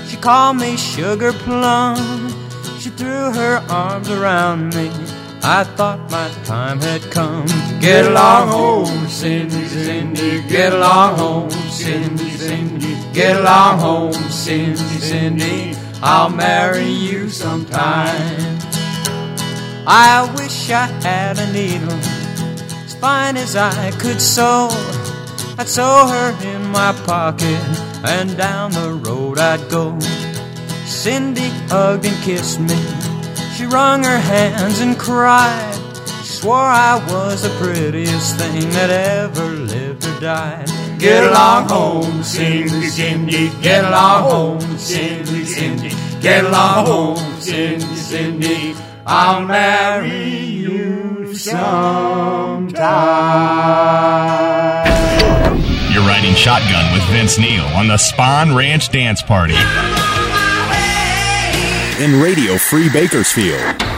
She 0.08 0.16
called 0.16 0.56
me 0.56 0.78
Sugar 0.78 1.34
Plum. 1.34 2.30
She 2.80 2.92
threw 2.92 3.34
her 3.34 3.62
arms 3.70 4.10
around 4.10 4.74
me. 4.74 4.90
I 5.44 5.64
thought 5.64 6.10
my 6.10 6.30
time 6.46 6.80
had 6.80 7.02
come. 7.12 7.46
Get 7.82 8.06
along 8.06 8.48
home, 8.48 9.08
Cindy, 9.10 9.66
Cindy. 9.68 10.42
Get 10.48 10.72
along 10.72 11.18
home, 11.18 11.52
Cindy, 11.52 12.30
Cindy. 12.32 12.98
Get 13.14 13.36
along 13.36 13.80
home, 13.80 14.14
Cindy, 14.14 14.78
Cindy. 14.78 15.85
I'll 16.08 16.30
marry 16.30 16.88
you 16.88 17.30
sometime. 17.32 18.60
I 19.88 20.32
wish 20.38 20.70
I 20.70 20.86
had 21.02 21.40
a 21.40 21.52
needle 21.52 21.92
as 21.92 22.94
fine 22.94 23.38
as 23.38 23.56
I 23.56 23.90
could 23.98 24.22
sew. 24.22 24.68
I'd 25.58 25.68
sew 25.68 26.06
her 26.08 26.38
in 26.46 26.70
my 26.70 26.94
pocket 27.08 27.60
and 28.06 28.38
down 28.38 28.74
the 28.74 28.94
road 28.94 29.40
I'd 29.40 29.68
go. 29.72 30.00
Cindy 30.86 31.50
hugged 31.70 32.06
and 32.06 32.24
kissed 32.24 32.60
me. 32.60 32.80
She 33.56 33.66
wrung 33.66 34.04
her 34.04 34.20
hands 34.20 34.82
and 34.82 35.00
cried. 35.00 35.95
She 36.36 36.42
swore 36.42 36.58
I 36.58 36.98
was 37.08 37.44
the 37.44 37.50
prettiest 37.64 38.36
thing 38.36 38.70
that 38.72 38.90
ever 38.90 39.46
lived 39.46 40.06
or 40.06 40.20
died. 40.20 40.68
Get 41.00 41.24
along 41.24 41.70
home, 41.70 42.24
Cindy, 42.24 42.88
Cindy. 42.88 43.52
Get 43.62 43.86
along 43.86 44.30
home, 44.30 44.78
Cindy, 44.78 45.46
Cindy. 45.46 45.92
Get 46.20 46.44
along 46.44 46.88
home, 46.88 47.40
Cindy, 47.40 47.96
Cindy. 47.96 48.76
I'll 49.06 49.46
marry 49.46 50.36
you 50.36 51.34
sometime. 51.36 52.76
You're 55.94 56.04
riding 56.04 56.36
shotgun 56.36 56.92
with 56.92 57.04
Vince 57.14 57.40
Neil 57.40 57.64
on 57.78 57.88
the 57.88 57.98
Spawn 57.98 58.54
Ranch 58.54 58.90
Dance 58.90 59.22
Party. 59.22 59.56
In 62.04 62.22
Radio 62.22 62.58
Free 62.58 62.90
Bakersfield. 62.90 63.95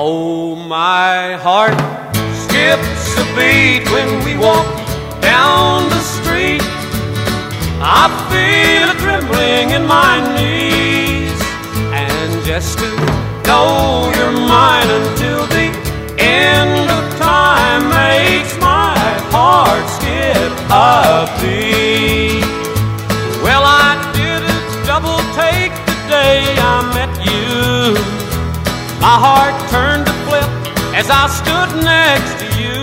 Oh, 0.00 0.54
my 0.54 1.32
heart 1.42 1.74
skips 2.46 3.18
a 3.18 3.26
beat 3.34 3.82
when 3.90 4.22
we 4.24 4.38
walk 4.38 4.64
down 5.20 5.90
the 5.90 5.98
street. 5.98 6.62
I 7.82 8.06
feel 8.30 8.94
a 8.94 8.96
trembling 9.02 9.70
in 9.70 9.84
my 9.88 10.22
knees, 10.36 11.34
and 11.90 12.30
just 12.46 12.78
to 12.78 12.86
know 13.42 14.12
you're 14.14 14.38
mine 14.46 14.86
until 14.86 15.42
the 15.50 15.66
end 16.22 16.88
of 16.94 17.18
time 17.18 17.90
makes 17.90 18.54
my 18.60 18.94
heart 19.34 19.82
skip 19.98 20.54
a 20.70 21.26
beat. 21.42 22.46
Well, 23.42 23.64
I 23.66 23.98
didn't 24.14 24.86
double 24.86 25.18
take 25.34 25.74
the 25.90 25.98
day 26.06 26.54
I 26.54 26.86
met 26.94 27.10
you. 27.26 27.98
My 29.00 29.18
heart 29.26 29.67
I 31.20 31.26
stood 31.26 31.70
next 31.82 32.34
to 32.38 32.46
you. 32.62 32.78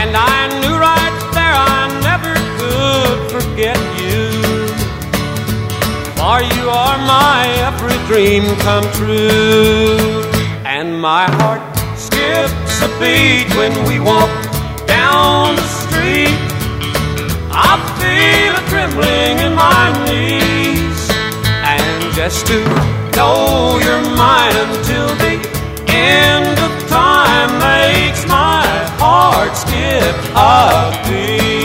And 0.00 0.16
I 0.16 0.50
knew 0.58 0.74
right 0.74 1.18
there 1.36 1.56
I 1.78 1.86
never 2.08 2.34
could 2.58 3.18
forget 3.30 3.78
you. 4.02 4.18
For 6.18 6.42
you 6.42 6.64
are 6.68 6.98
my 7.06 7.46
every 7.68 7.98
dream 8.10 8.42
come 8.66 8.82
true. 8.98 10.26
And 10.66 11.00
my 11.00 11.30
heart 11.38 11.62
skips 11.96 12.82
a 12.82 12.90
beat 12.98 13.46
when 13.54 13.72
we 13.86 14.00
walk 14.00 14.34
down 14.88 15.54
the 15.54 15.68
street. 15.82 16.34
I 17.70 17.78
feel 18.02 18.52
a 18.58 18.64
trembling 18.70 19.38
in 19.46 19.54
my 19.54 19.86
knees. 20.04 21.00
And 21.62 22.12
just 22.16 22.44
to 22.48 22.58
know 23.14 23.78
you're 23.84 24.16
mine 24.16 24.56
until 24.66 25.06
the 25.22 25.59
end 25.92 26.58
of 26.58 26.88
time 26.88 27.50
makes 27.58 28.26
my 28.26 28.64
heart 28.98 29.56
skip 29.56 30.16
a 30.34 30.92
beat. 31.08 31.59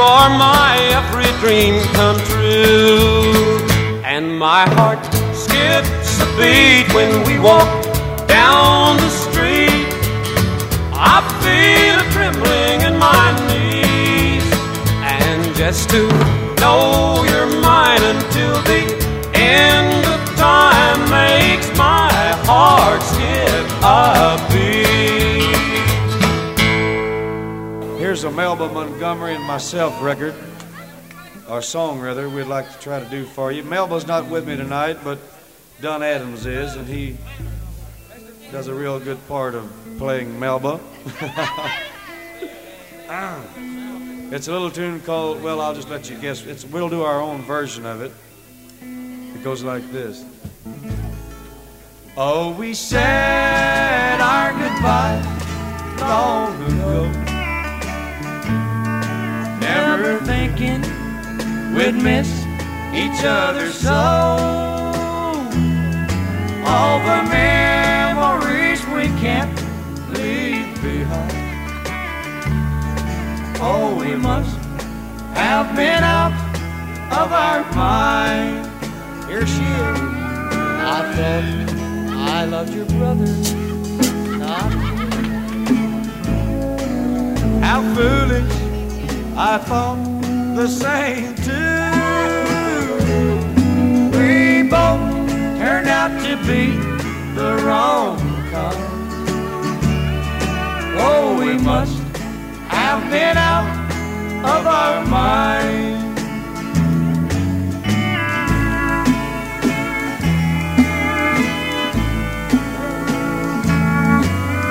Are 0.00 0.30
my 0.30 0.76
every 0.98 1.30
dream 1.40 1.82
come 1.92 2.18
true, 2.32 3.60
and 4.04 4.38
my 4.38 4.68
heart 4.76 5.04
skips 5.34 6.20
a 6.20 6.26
beat 6.36 6.92
when 6.94 7.24
we 7.26 7.38
walk 7.38 7.89
Melba 28.60 28.74
Montgomery 28.74 29.34
and 29.36 29.44
myself 29.44 30.02
record, 30.02 30.34
or 31.48 31.62
song 31.62 31.98
rather, 31.98 32.28
we'd 32.28 32.42
like 32.42 32.70
to 32.70 32.78
try 32.78 33.00
to 33.00 33.08
do 33.08 33.24
for 33.24 33.50
you. 33.50 33.62
Melba's 33.62 34.06
not 34.06 34.28
with 34.28 34.46
me 34.46 34.54
tonight, 34.54 34.98
but 35.02 35.18
Don 35.80 36.02
Adams 36.02 36.44
is, 36.44 36.76
and 36.76 36.86
he 36.86 37.16
does 38.52 38.68
a 38.68 38.74
real 38.74 39.00
good 39.00 39.16
part 39.28 39.54
of 39.54 39.72
playing 39.96 40.38
Melba. 40.38 40.78
It's 44.32 44.46
a 44.46 44.52
little 44.52 44.70
tune 44.70 45.00
called, 45.00 45.42
well, 45.42 45.60
I'll 45.60 45.74
just 45.74 45.88
let 45.88 46.08
you 46.08 46.16
guess. 46.18 46.44
It's, 46.44 46.64
we'll 46.64 46.88
do 46.88 47.02
our 47.02 47.20
own 47.20 47.42
version 47.42 47.84
of 47.84 48.00
it. 48.00 48.12
It 48.82 49.42
goes 49.42 49.64
like 49.64 49.90
this. 49.90 50.24
Oh, 52.16 52.54
we 52.56 52.74
said 52.74 54.20
our 54.20 54.52
goodbye 54.52 55.96
long 55.98 56.62
ago. 56.62 57.29
Never 60.00 60.24
thinking 60.24 60.80
we'd 61.74 61.94
miss 61.94 62.30
each 62.94 63.22
other 63.22 63.70
so. 63.70 63.92
All 66.64 66.98
the 67.00 67.22
memories 67.28 68.80
we 68.86 69.08
can't 69.20 69.54
leave 70.08 70.72
behind. 70.80 71.32
Oh, 73.60 73.94
we 74.00 74.16
must 74.16 74.56
have 75.34 75.76
been 75.76 76.02
out 76.02 76.32
of 77.12 77.30
our 77.30 77.70
mind. 77.74 78.64
Here 79.28 79.46
she 79.46 79.60
is. 79.60 80.00
I 80.94 81.12
thought 81.14 81.74
I 82.16 82.44
loved 82.46 82.72
your 82.72 82.86
brother. 82.86 83.26
Not 84.38 84.72
How 87.62 87.82
foolish 87.94 88.59
I 89.42 89.56
thought 89.56 89.96
the 90.54 90.68
same 90.68 91.34
too. 91.36 91.80
We 94.14 94.68
both 94.68 95.00
turned 95.58 95.88
out 95.88 96.12
to 96.26 96.36
be 96.46 96.76
the 97.34 97.56
wrong 97.64 98.18
kind. 98.50 98.76
Oh, 101.00 101.38
we 101.40 101.56
must 101.56 101.96
have 102.68 103.10
been 103.10 103.38
out 103.38 103.64
of 104.44 104.66
our 104.66 105.06
mind. 105.06 106.18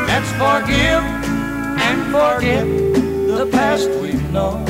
Let's 0.08 0.32
forgive 0.34 1.04
and 1.88 2.12
forget 2.12 2.68
the 3.36 3.50
past 3.52 3.90
we've 4.00 4.19
known 4.32 4.68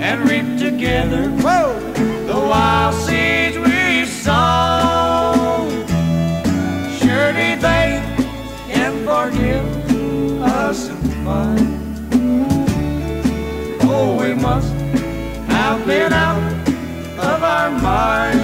and 0.00 0.30
reap 0.30 0.58
together 0.58 1.28
whoa, 1.42 1.78
the 2.26 2.34
wild 2.34 2.94
seeds 2.94 3.56
we've 3.58 4.08
sown. 4.08 5.68
Surely 6.98 7.56
they 7.56 8.00
can 8.68 8.92
forgive 9.04 9.66
us 10.42 10.88
and 10.88 11.12
find. 11.24 11.68
Oh, 13.82 14.16
we 14.20 14.34
must 14.34 14.72
have 15.48 15.84
been 15.86 16.12
out 16.12 16.68
of 17.18 17.42
our 17.42 17.70
mind. 17.70 18.40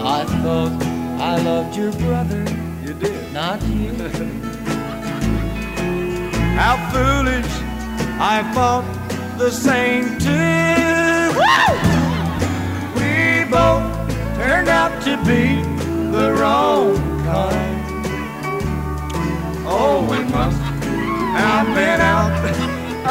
I 0.00 0.24
thought 0.42 0.82
I 1.20 1.36
loved 1.42 1.76
your 1.76 1.92
brother. 1.92 2.44
You 2.82 2.94
did. 2.94 3.32
Not 3.32 3.62
you. 3.62 4.28
How 6.64 6.76
foolish 6.92 7.52
I 8.20 8.48
thought 8.54 8.86
the 9.36 9.50
same 9.50 10.16
too. 10.26 11.26
We 12.94 13.50
both 13.50 13.82
turned 14.36 14.68
out 14.68 15.02
to 15.02 15.16
be 15.26 15.44
the 16.16 16.32
wrong 16.38 16.94
kind. 17.24 17.82
Oh, 19.66 20.06
we 20.08 20.22
must 20.30 20.62
have 21.40 21.66
been 21.74 22.00
out 22.00 22.30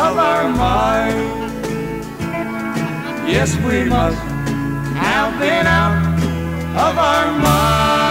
of 0.05 0.17
our 0.17 0.47
mind. 0.47 1.19
Yes, 3.29 3.53
we 3.67 3.83
must 3.83 4.17
have 4.95 5.37
been 5.41 5.67
out 5.67 5.97
of 6.87 6.97
our 6.97 7.27
mind. 7.37 8.10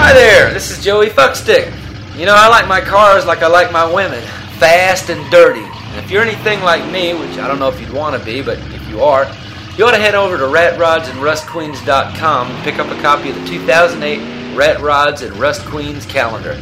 Hi 0.00 0.12
there, 0.14 0.54
this 0.54 0.70
is 0.70 0.82
Joey 0.82 1.08
Fuckstick. 1.08 1.70
You 2.16 2.24
know, 2.24 2.34
I 2.34 2.48
like 2.48 2.66
my 2.66 2.80
cars 2.80 3.26
like 3.26 3.42
I 3.42 3.48
like 3.48 3.70
my 3.72 3.84
women 3.92 4.22
fast 4.58 5.10
and 5.10 5.30
dirty. 5.30 5.60
And 5.60 6.02
if 6.02 6.10
you're 6.10 6.22
anything 6.22 6.62
like 6.62 6.90
me, 6.90 7.12
which 7.14 7.36
I 7.36 7.46
don't 7.46 7.58
know 7.58 7.68
if 7.68 7.78
you'd 7.80 7.92
want 7.92 8.18
to 8.18 8.24
be, 8.24 8.40
but 8.40 8.56
if 8.72 8.88
you 8.88 9.02
are, 9.02 9.30
you 9.76 9.84
ought 9.84 9.90
to 9.90 9.98
head 9.98 10.14
over 10.14 10.38
to 10.38 10.44
ratrodsanrustqueens.com 10.44 12.50
and 12.50 12.64
pick 12.64 12.78
up 12.78 12.86
a 12.86 12.98
copy 13.02 13.28
of 13.30 13.34
the 13.34 13.44
2008 13.46 14.56
Rat 14.56 14.80
Rods 14.80 15.20
and 15.22 15.36
Rust 15.36 15.66
Queens 15.66 16.06
calendar. 16.06 16.58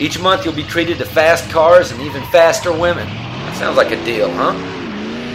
Each 0.00 0.18
month 0.18 0.44
you'll 0.44 0.54
be 0.54 0.64
treated 0.64 0.98
to 0.98 1.04
fast 1.04 1.48
cars 1.50 1.92
and 1.92 2.00
even 2.00 2.22
faster 2.32 2.72
women. 2.72 3.06
That 3.06 3.54
sounds 3.56 3.76
like 3.76 3.92
a 3.92 4.04
deal, 4.04 4.32
huh? 4.32 4.54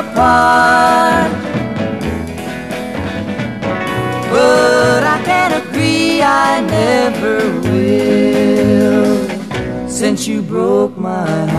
Apart. 0.01 1.33
But 4.31 5.03
I 5.05 5.17
can't 5.25 5.55
agree, 5.63 6.23
I 6.23 6.61
never 6.61 7.39
will 7.69 9.17
since 9.89 10.27
you 10.27 10.43
broke 10.43 10.97
my 10.99 11.27
heart. 11.27 11.56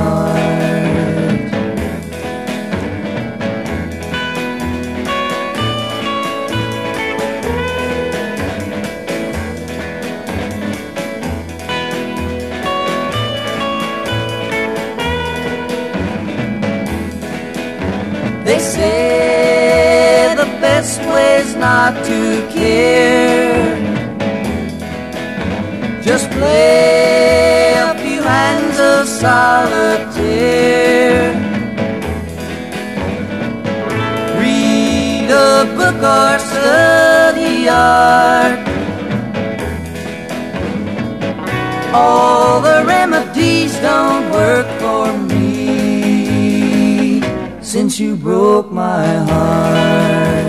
Not 21.60 21.94
to 22.06 22.48
care. 22.52 23.76
Just 26.02 26.30
play 26.32 27.74
a 27.74 27.94
few 28.02 28.22
hands 28.22 28.80
of 28.80 29.08
solitaire. 29.08 29.74
Read 34.40 35.30
a 35.30 35.66
book 35.78 36.02
or 36.18 36.40
study 36.40 37.68
art. 37.70 38.60
All 41.94 42.62
the 42.62 42.84
remedies 42.86 43.74
don't 43.80 44.30
work 44.32 44.68
for 44.80 45.18
me 45.30 47.22
since 47.62 48.00
you 48.00 48.16
broke 48.16 48.72
my 48.72 49.06
heart. 49.30 50.47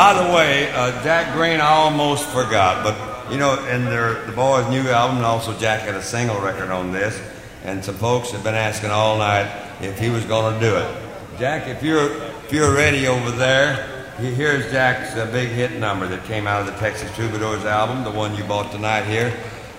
By 0.00 0.14
the 0.14 0.34
way, 0.34 0.72
uh, 0.72 0.92
Jack 1.04 1.34
Greene, 1.34 1.60
I 1.60 1.72
almost 1.72 2.24
forgot, 2.30 2.82
but 2.82 3.30
you 3.30 3.36
know, 3.36 3.62
in 3.66 3.84
their 3.84 4.24
the 4.24 4.32
boys' 4.32 4.66
new 4.70 4.88
album, 4.88 5.18
and 5.18 5.26
also 5.26 5.52
Jack 5.58 5.82
had 5.82 5.94
a 5.94 6.02
single 6.02 6.40
record 6.40 6.70
on 6.70 6.90
this, 6.90 7.20
and 7.64 7.84
some 7.84 7.96
folks 7.96 8.30
have 8.30 8.42
been 8.42 8.54
asking 8.54 8.92
all 8.92 9.18
night 9.18 9.46
if 9.82 9.98
he 9.98 10.08
was 10.08 10.24
going 10.24 10.54
to 10.54 10.58
do 10.58 10.74
it. 10.74 11.02
Jack, 11.38 11.68
if 11.68 11.82
you're 11.82 12.10
if 12.44 12.50
you're 12.50 12.74
ready 12.74 13.08
over 13.08 13.30
there, 13.30 14.14
here's 14.16 14.72
Jack's 14.72 15.14
uh, 15.16 15.30
big 15.32 15.50
hit 15.50 15.72
number 15.72 16.08
that 16.08 16.24
came 16.24 16.46
out 16.46 16.62
of 16.62 16.66
the 16.68 16.80
Texas 16.80 17.14
Troubadours 17.14 17.66
album, 17.66 18.02
the 18.02 18.10
one 18.10 18.34
you 18.34 18.44
bought 18.44 18.72
tonight 18.72 19.04
here, 19.04 19.30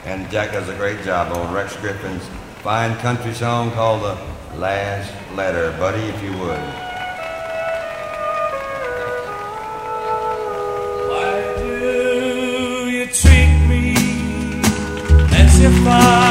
and 0.06 0.30
Jack 0.30 0.52
does 0.52 0.70
a 0.70 0.76
great 0.76 1.04
job 1.04 1.36
on 1.36 1.52
Rex 1.52 1.76
Griffin's 1.78 2.24
fine 2.62 2.96
country 2.98 3.34
song 3.34 3.72
called 3.72 4.04
"The 4.04 4.58
Last 4.60 5.12
Letter." 5.34 5.72
Buddy, 5.80 6.02
if 6.02 6.22
you 6.22 6.38
would. 6.38 6.91
As 15.64 16.31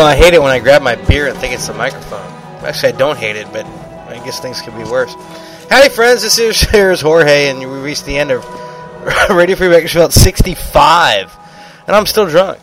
know, 0.00 0.06
I 0.06 0.16
hate 0.16 0.32
it 0.32 0.40
when 0.40 0.50
I 0.50 0.60
grab 0.60 0.80
my 0.80 0.94
beer 0.94 1.28
and 1.28 1.36
think 1.36 1.52
it's 1.52 1.66
the 1.66 1.74
microphone. 1.74 2.26
Actually, 2.64 2.94
I 2.94 2.96
don't 2.96 3.18
hate 3.18 3.36
it, 3.36 3.46
but 3.52 3.66
I 3.66 4.22
guess 4.24 4.40
things 4.40 4.62
could 4.62 4.74
be 4.74 4.84
worse. 4.84 5.14
Howdy, 5.68 5.90
friends. 5.90 6.22
This 6.22 6.38
is 6.38 6.60
here's 6.70 7.02
Jorge, 7.02 7.50
and 7.50 7.58
we 7.58 7.66
reached 7.66 8.06
the 8.06 8.16
end 8.16 8.30
of 8.30 8.42
Radio 9.30 9.56
Free 9.56 9.68
Bakersfield 9.68 10.14
65, 10.14 11.36
and 11.86 11.94
I'm 11.94 12.06
still 12.06 12.26
drunk. 12.26 12.58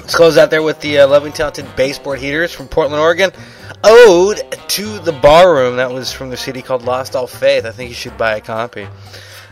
Let's 0.00 0.16
close 0.16 0.36
out 0.36 0.50
there 0.50 0.62
with 0.62 0.80
the 0.80 1.00
uh, 1.00 1.06
loving, 1.06 1.32
talented 1.32 1.66
baseboard 1.76 2.18
heaters 2.18 2.52
from 2.52 2.66
Portland, 2.66 3.00
Oregon. 3.00 3.30
Ode 3.84 4.40
to 4.70 4.98
the 4.98 5.12
Barroom. 5.12 5.76
That 5.76 5.92
was 5.92 6.12
from 6.12 6.30
the 6.30 6.36
CD 6.36 6.62
called 6.62 6.82
Lost 6.82 7.14
All 7.14 7.28
Faith. 7.28 7.64
I 7.64 7.70
think 7.70 7.90
you 7.90 7.94
should 7.94 8.18
buy 8.18 8.36
a 8.36 8.40
copy. 8.40 8.88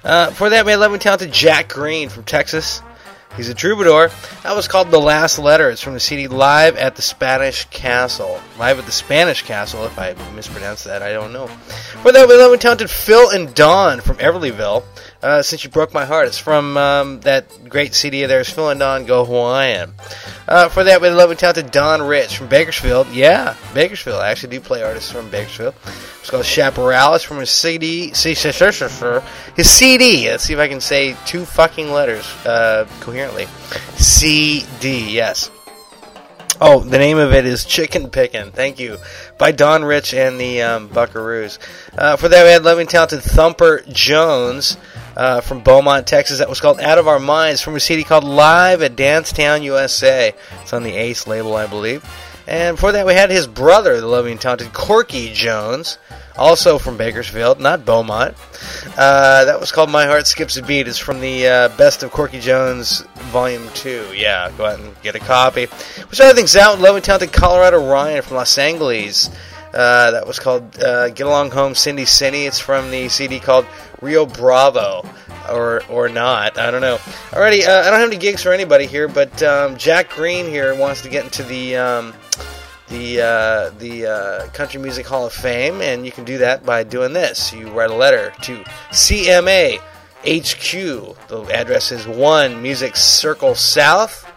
Uh, 0.02 0.30
for 0.30 0.50
that, 0.50 0.64
we 0.64 0.72
had 0.72 0.80
loving, 0.80 0.98
talented 0.98 1.32
Jack 1.32 1.68
Greene 1.68 2.08
from 2.08 2.24
Texas. 2.24 2.82
He's 3.36 3.48
a 3.50 3.54
troubadour. 3.54 4.10
That 4.47 4.55
was 4.55 4.68
called 4.68 4.92
The 4.92 5.01
Last 5.01 5.40
Letter. 5.40 5.70
It's 5.70 5.82
from 5.82 5.94
the 5.94 5.99
CD 5.99 6.28
Live 6.28 6.76
at 6.76 6.94
the 6.94 7.03
Spanish 7.03 7.64
Castle. 7.64 8.40
Live 8.61 8.78
at 8.78 8.86
the 8.86 8.92
Spanish 8.92 9.42
Castle, 9.42 9.84
if 9.86 9.99
I 9.99 10.14
mispronounced 10.36 10.84
that, 10.84 11.03
I 11.03 11.12
don't 11.12 11.32
know. 11.32 11.49
For 11.49 12.12
that, 12.12 12.28
loving, 12.28 12.61
talented 12.61 12.88
Phil 12.88 13.28
and 13.30 13.53
Don 13.57 14.01
from 14.01 14.18
Everlyville. 14.18 14.84
Uh, 15.22 15.42
Since 15.42 15.64
You 15.64 15.70
Broke 15.70 15.94
My 15.94 16.04
Heart. 16.04 16.28
It's 16.28 16.38
from 16.38 16.76
um, 16.76 17.20
that 17.20 17.68
great 17.68 17.94
CD 17.94 18.22
of 18.22 18.28
theirs, 18.28 18.50
Phil 18.50 18.70
and 18.70 18.78
Don 18.78 19.06
Go 19.06 19.24
Hawaiian. 19.24 19.94
Uh, 20.46 20.68
for 20.68 20.84
that, 20.84 21.00
we 21.00 21.08
had 21.08 21.16
loving, 21.16 21.36
talented 21.36 21.70
Don 21.70 22.02
Rich 22.02 22.36
from 22.36 22.48
Bakersfield. 22.48 23.08
Yeah, 23.08 23.56
Bakersfield. 23.74 24.20
I 24.20 24.30
actually 24.30 24.50
do 24.50 24.60
play 24.60 24.82
artists 24.82 25.10
from 25.10 25.30
Bakersfield. 25.30 25.74
It's 26.20 26.30
called 26.30 26.44
Chaparral. 26.44 27.14
It's 27.14 27.24
from 27.24 27.38
his 27.38 27.50
CD. 27.50 28.08
His 28.08 28.38
CD. 29.70 30.28
Let's 30.30 30.44
see 30.44 30.52
if 30.52 30.58
I 30.58 30.68
can 30.68 30.80
say 30.80 31.16
two 31.24 31.44
fucking 31.44 31.90
letters 31.90 32.26
uh, 32.44 32.86
coherently. 33.00 33.46
CD, 33.96 35.10
yes. 35.10 35.50
Oh, 36.58 36.80
the 36.80 36.96
name 36.98 37.18
of 37.18 37.34
it 37.34 37.44
is 37.44 37.66
Chicken 37.66 38.08
Pickin'. 38.08 38.50
Thank 38.50 38.78
you. 38.78 38.96
By 39.36 39.52
Don 39.52 39.84
Rich 39.84 40.14
and 40.14 40.40
the 40.40 40.62
um, 40.62 40.88
Buckaroos. 40.88 41.58
Uh, 41.96 42.16
for 42.16 42.30
that, 42.30 42.44
we 42.44 42.50
had 42.50 42.64
loving, 42.64 42.86
talented 42.86 43.20
Thumper 43.22 43.82
Jones 43.88 44.78
uh, 45.16 45.40
from 45.40 45.60
Beaumont, 45.60 46.06
Texas. 46.06 46.38
That 46.38 46.48
was 46.48 46.60
called 46.60 46.80
Out 46.80 46.98
of 46.98 47.08
Our 47.08 47.18
Minds 47.18 47.60
from 47.60 47.74
a 47.74 47.80
CD 47.80 48.04
called 48.04 48.24
Live 48.24 48.82
at 48.82 48.96
Dancetown, 48.96 49.62
USA. 49.62 50.34
It's 50.62 50.72
on 50.72 50.82
the 50.82 50.94
Ace 50.94 51.26
label, 51.26 51.56
I 51.56 51.66
believe. 51.66 52.04
And 52.46 52.76
before 52.76 52.92
that, 52.92 53.06
we 53.06 53.14
had 53.14 53.30
his 53.30 53.48
brother, 53.48 54.00
the 54.00 54.06
loving, 54.06 54.38
talented 54.38 54.72
Corky 54.72 55.32
Jones, 55.32 55.98
also 56.36 56.78
from 56.78 56.96
Bakersfield, 56.96 57.58
not 57.58 57.84
Beaumont. 57.84 58.36
Uh, 58.96 59.46
that 59.46 59.58
was 59.58 59.72
called 59.72 59.90
My 59.90 60.06
Heart 60.06 60.28
Skips 60.28 60.56
a 60.56 60.62
Beat. 60.62 60.86
It's 60.86 60.98
from 60.98 61.20
the 61.20 61.48
uh, 61.48 61.68
Best 61.76 62.04
of 62.04 62.12
Corky 62.12 62.38
Jones 62.38 63.00
Volume 63.32 63.68
2. 63.74 64.12
Yeah, 64.14 64.52
go 64.56 64.66
out 64.66 64.78
and 64.78 64.94
get 65.02 65.16
a 65.16 65.18
copy. 65.18 65.64
Which 65.64 66.20
other 66.20 66.34
things 66.34 66.54
out? 66.54 66.78
Loving, 66.78 67.02
talented 67.02 67.32
Colorado 67.32 67.84
Ryan 67.84 68.22
from 68.22 68.36
Los 68.36 68.56
Angeles. 68.58 69.28
Uh, 69.77 70.11
that 70.12 70.27
was 70.27 70.39
called 70.39 70.83
uh, 70.83 71.11
Get 71.11 71.27
Along 71.27 71.51
Home 71.51 71.74
Cindy 71.74 72.07
Cindy. 72.07 72.47
It's 72.47 72.59
from 72.59 72.91
the 72.91 73.11
CD 73.11 73.39
called 73.39 73.66
Rio 74.01 74.24
Bravo. 74.24 75.07
Or, 75.51 75.85
or 75.89 76.09
not. 76.09 76.59
I 76.59 76.72
don't 76.72 76.81
know. 76.81 76.97
Alrighty, 77.31 77.68
uh, 77.68 77.83
I 77.83 77.91
don't 77.91 78.01
have 78.01 78.09
any 78.09 78.16
gigs 78.16 78.43
for 78.43 78.53
anybody 78.53 78.87
here, 78.87 79.07
but 79.07 79.41
um, 79.45 79.77
Jack 79.77 80.11
Greene 80.11 80.47
here 80.47 80.74
wants 80.74 81.03
to 81.03 81.09
get 81.09 81.24
into 81.24 81.45
the 81.45 81.77
um, 81.77 82.14
the 82.89 83.20
uh, 83.20 83.70
the 83.79 84.07
uh, 84.07 84.49
Country 84.49 84.81
Music 84.81 85.07
Hall 85.07 85.24
of 85.24 85.33
Fame, 85.33 85.81
and 85.83 86.05
you 86.05 86.11
can 86.11 86.24
do 86.24 86.39
that 86.39 86.64
by 86.64 86.83
doing 86.83 87.12
this. 87.12 87.53
You 87.53 87.68
write 87.68 87.91
a 87.91 87.95
letter 87.95 88.33
to 88.43 88.64
CMA 88.91 89.79
HQ. 90.24 91.29
The 91.29 91.49
address 91.53 91.93
is 91.93 92.09
One 92.09 92.61
Music 92.61 92.97
Circle 92.97 93.55
South. 93.55 94.29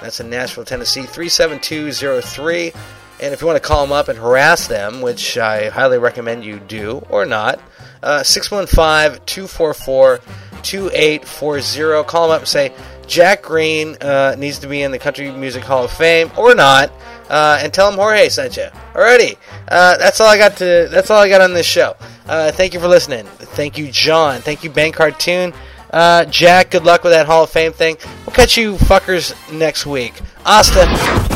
That's 0.00 0.18
in 0.18 0.30
Nashville, 0.30 0.64
Tennessee, 0.64 1.02
three 1.02 1.28
seven 1.28 1.60
two 1.60 1.92
zero 1.92 2.20
three. 2.20 2.72
And 3.20 3.32
if 3.32 3.40
you 3.40 3.46
want 3.46 3.62
to 3.62 3.66
call 3.66 3.82
them 3.82 3.92
up 3.92 4.08
and 4.08 4.18
harass 4.18 4.66
them, 4.66 5.00
which 5.00 5.38
I 5.38 5.68
highly 5.70 5.98
recommend 5.98 6.44
you 6.44 6.58
do 6.58 7.04
or 7.08 7.24
not, 7.24 7.60
uh, 8.02 8.22
615 8.22 9.24
244 9.26 10.20
2840. 10.62 12.04
Call 12.04 12.28
them 12.28 12.34
up 12.34 12.40
and 12.40 12.48
say, 12.48 12.72
Jack 13.06 13.42
Greene 13.42 13.96
uh, 14.00 14.34
needs 14.36 14.58
to 14.60 14.66
be 14.66 14.82
in 14.82 14.90
the 14.90 14.98
Country 14.98 15.30
Music 15.30 15.62
Hall 15.62 15.84
of 15.84 15.92
Fame 15.92 16.30
or 16.36 16.54
not, 16.54 16.90
uh, 17.28 17.58
and 17.62 17.72
tell 17.72 17.88
him 17.90 17.96
Jorge 17.96 18.28
sent 18.28 18.56
you. 18.56 18.66
Alrighty, 18.94 19.36
uh, 19.68 19.96
that's 19.96 20.20
all 20.20 20.26
I 20.26 20.38
got 20.38 20.56
to. 20.58 20.88
That's 20.90 21.10
all 21.10 21.22
I 21.22 21.28
got 21.28 21.40
on 21.40 21.54
this 21.54 21.66
show. 21.66 21.96
Uh, 22.26 22.50
thank 22.50 22.74
you 22.74 22.80
for 22.80 22.88
listening. 22.88 23.24
Thank 23.26 23.78
you, 23.78 23.90
John. 23.90 24.40
Thank 24.40 24.64
you, 24.64 24.70
Ben 24.70 24.92
Cartoon. 24.92 25.54
Uh, 25.90 26.24
Jack, 26.24 26.72
good 26.72 26.84
luck 26.84 27.04
with 27.04 27.12
that 27.12 27.26
Hall 27.26 27.44
of 27.44 27.50
Fame 27.50 27.72
thing. 27.72 27.96
We'll 28.26 28.34
catch 28.34 28.56
you 28.56 28.74
fuckers 28.74 29.34
next 29.52 29.86
week. 29.86 30.20
Asta. 30.44 31.35